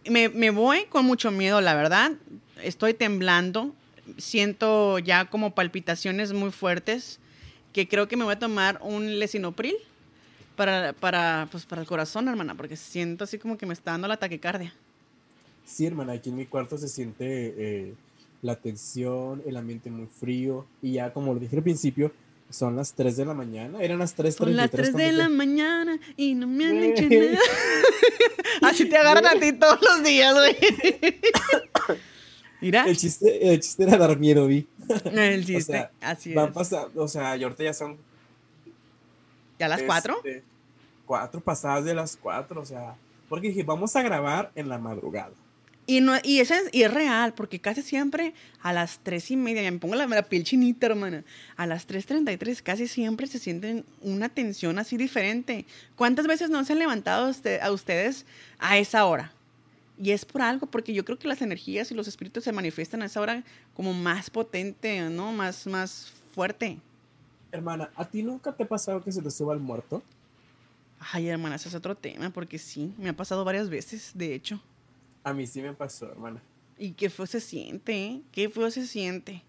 [0.07, 2.12] Me, voy con mucho miedo, la verdad.
[2.62, 3.74] Estoy temblando.
[4.18, 7.20] Siento ya como palpitaciones muy fuertes
[7.72, 9.76] que creo que me voy a tomar un lesinopril
[10.55, 14.09] para, para, pues, para el corazón, hermana, porque siento así como que me está dando
[14.09, 14.74] la taquicardia.
[15.64, 17.95] Sí, hermana, aquí en mi cuarto se siente eh,
[18.43, 22.12] la tensión, el ambiente muy frío y ya como lo dije al principio,
[22.55, 23.82] son las 3 de la mañana.
[23.82, 24.32] Eran las 3.33.
[24.32, 27.38] Son las 3 de la mañana y no me han dicho nada.
[28.62, 30.57] Así te agarran a ti todos los días, güey.
[32.61, 32.84] Mira.
[32.84, 34.66] El chiste, el chiste era dar miedo, vi.
[35.05, 36.72] El chiste, así van es.
[36.94, 37.98] o sea, y ahorita ya son.
[39.59, 40.16] ¿Ya las 4?
[40.24, 40.42] Este,
[41.05, 42.96] cuatro pasadas de las 4, o sea.
[43.28, 45.32] Porque dije, vamos a grabar en la madrugada.
[45.87, 48.32] Y, no, y, es, y es real, porque casi siempre
[48.62, 51.24] a las tres y media, me pongo la, la piel chinita, hermana,
[51.57, 55.66] a las 3.33 casi siempre se sienten una tensión así diferente.
[55.95, 57.26] ¿Cuántas veces no se han levantado
[57.61, 58.24] a ustedes
[58.59, 59.32] a esa hora?
[60.03, 63.03] Y es por algo, porque yo creo que las energías y los espíritus se manifiestan
[63.03, 65.32] a esa hora como más potente, ¿no?
[65.32, 66.78] Más, más fuerte.
[67.53, 70.03] Hermana, ¿a ti nunca te ha pasado que se te suba el muerto?
[71.12, 74.61] Ay, hermana, ese es otro tema, porque sí, me ha pasado varias veces, de hecho.
[75.25, 76.43] A mí sí me pasó, hermana.
[76.79, 77.97] ¿Y qué fue se siente?
[77.97, 78.22] Eh?
[78.31, 79.43] ¿Qué fue se siente?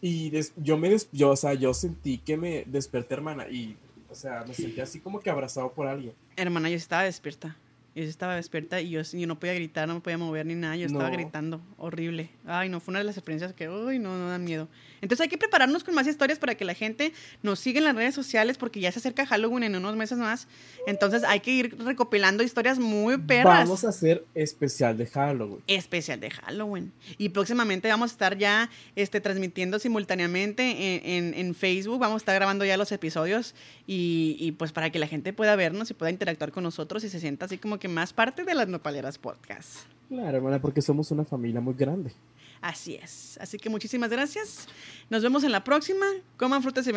[0.00, 3.76] Y yo me des yo, o sea, yo sentí que me desperté, hermana, y,
[4.08, 6.14] o sea, me sentí así como que abrazado por alguien.
[6.36, 7.56] Hermana, yo estaba despierta.
[7.94, 10.76] Yo estaba despierta y yo, yo no podía gritar, no me podía mover ni nada.
[10.76, 11.60] Yo estaba gritando.
[11.76, 12.30] Horrible.
[12.46, 14.68] Ay, no, fue una de las experiencias que, uy, no, no dan miedo.
[15.00, 17.12] Entonces hay que prepararnos con más historias para que la gente
[17.42, 20.46] nos siga en las redes sociales porque ya se acerca Halloween en unos meses más.
[20.86, 23.64] Entonces hay que ir recopilando historias muy perras.
[23.64, 25.62] Vamos a hacer especial de Halloween.
[25.66, 26.92] Especial de Halloween.
[27.18, 31.98] Y próximamente vamos a estar ya este, transmitiendo simultáneamente en, en, Facebook.
[31.98, 35.56] Vamos a estar grabando ya los episodios y, y, pues para que la gente pueda
[35.56, 38.54] vernos y pueda interactuar con nosotros y se sienta así como que más parte de
[38.54, 39.86] las Nopaleras Podcast.
[40.08, 42.12] Claro, hermana, porque somos una familia muy grande.
[42.60, 43.38] Así es.
[43.40, 44.68] Así que muchísimas gracias.
[45.08, 46.06] Nos vemos en la próxima.
[46.36, 46.92] Coman frutas y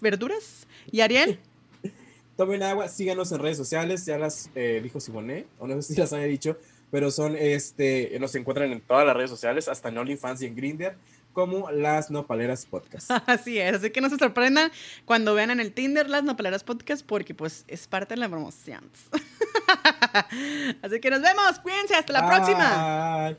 [0.00, 0.66] verduras.
[0.90, 1.38] Y Ariel.
[2.36, 6.00] Tomen agua, síganos en redes sociales, ya las eh, dijo Simone, o no sé si
[6.00, 6.56] las había dicho,
[6.88, 10.54] pero son, este, nos encuentran en todas las redes sociales, hasta en OnlyFans y en
[10.54, 10.94] Grindr,
[11.32, 13.10] como Las Nopaleras Podcast.
[13.26, 14.70] Así es, así que no se sorprendan
[15.04, 18.88] cuando vean en el Tinder Las Nopaleras Podcast, porque pues es parte de la promoción.
[20.82, 23.38] así que nos vemos, cuídense, hasta la próxima.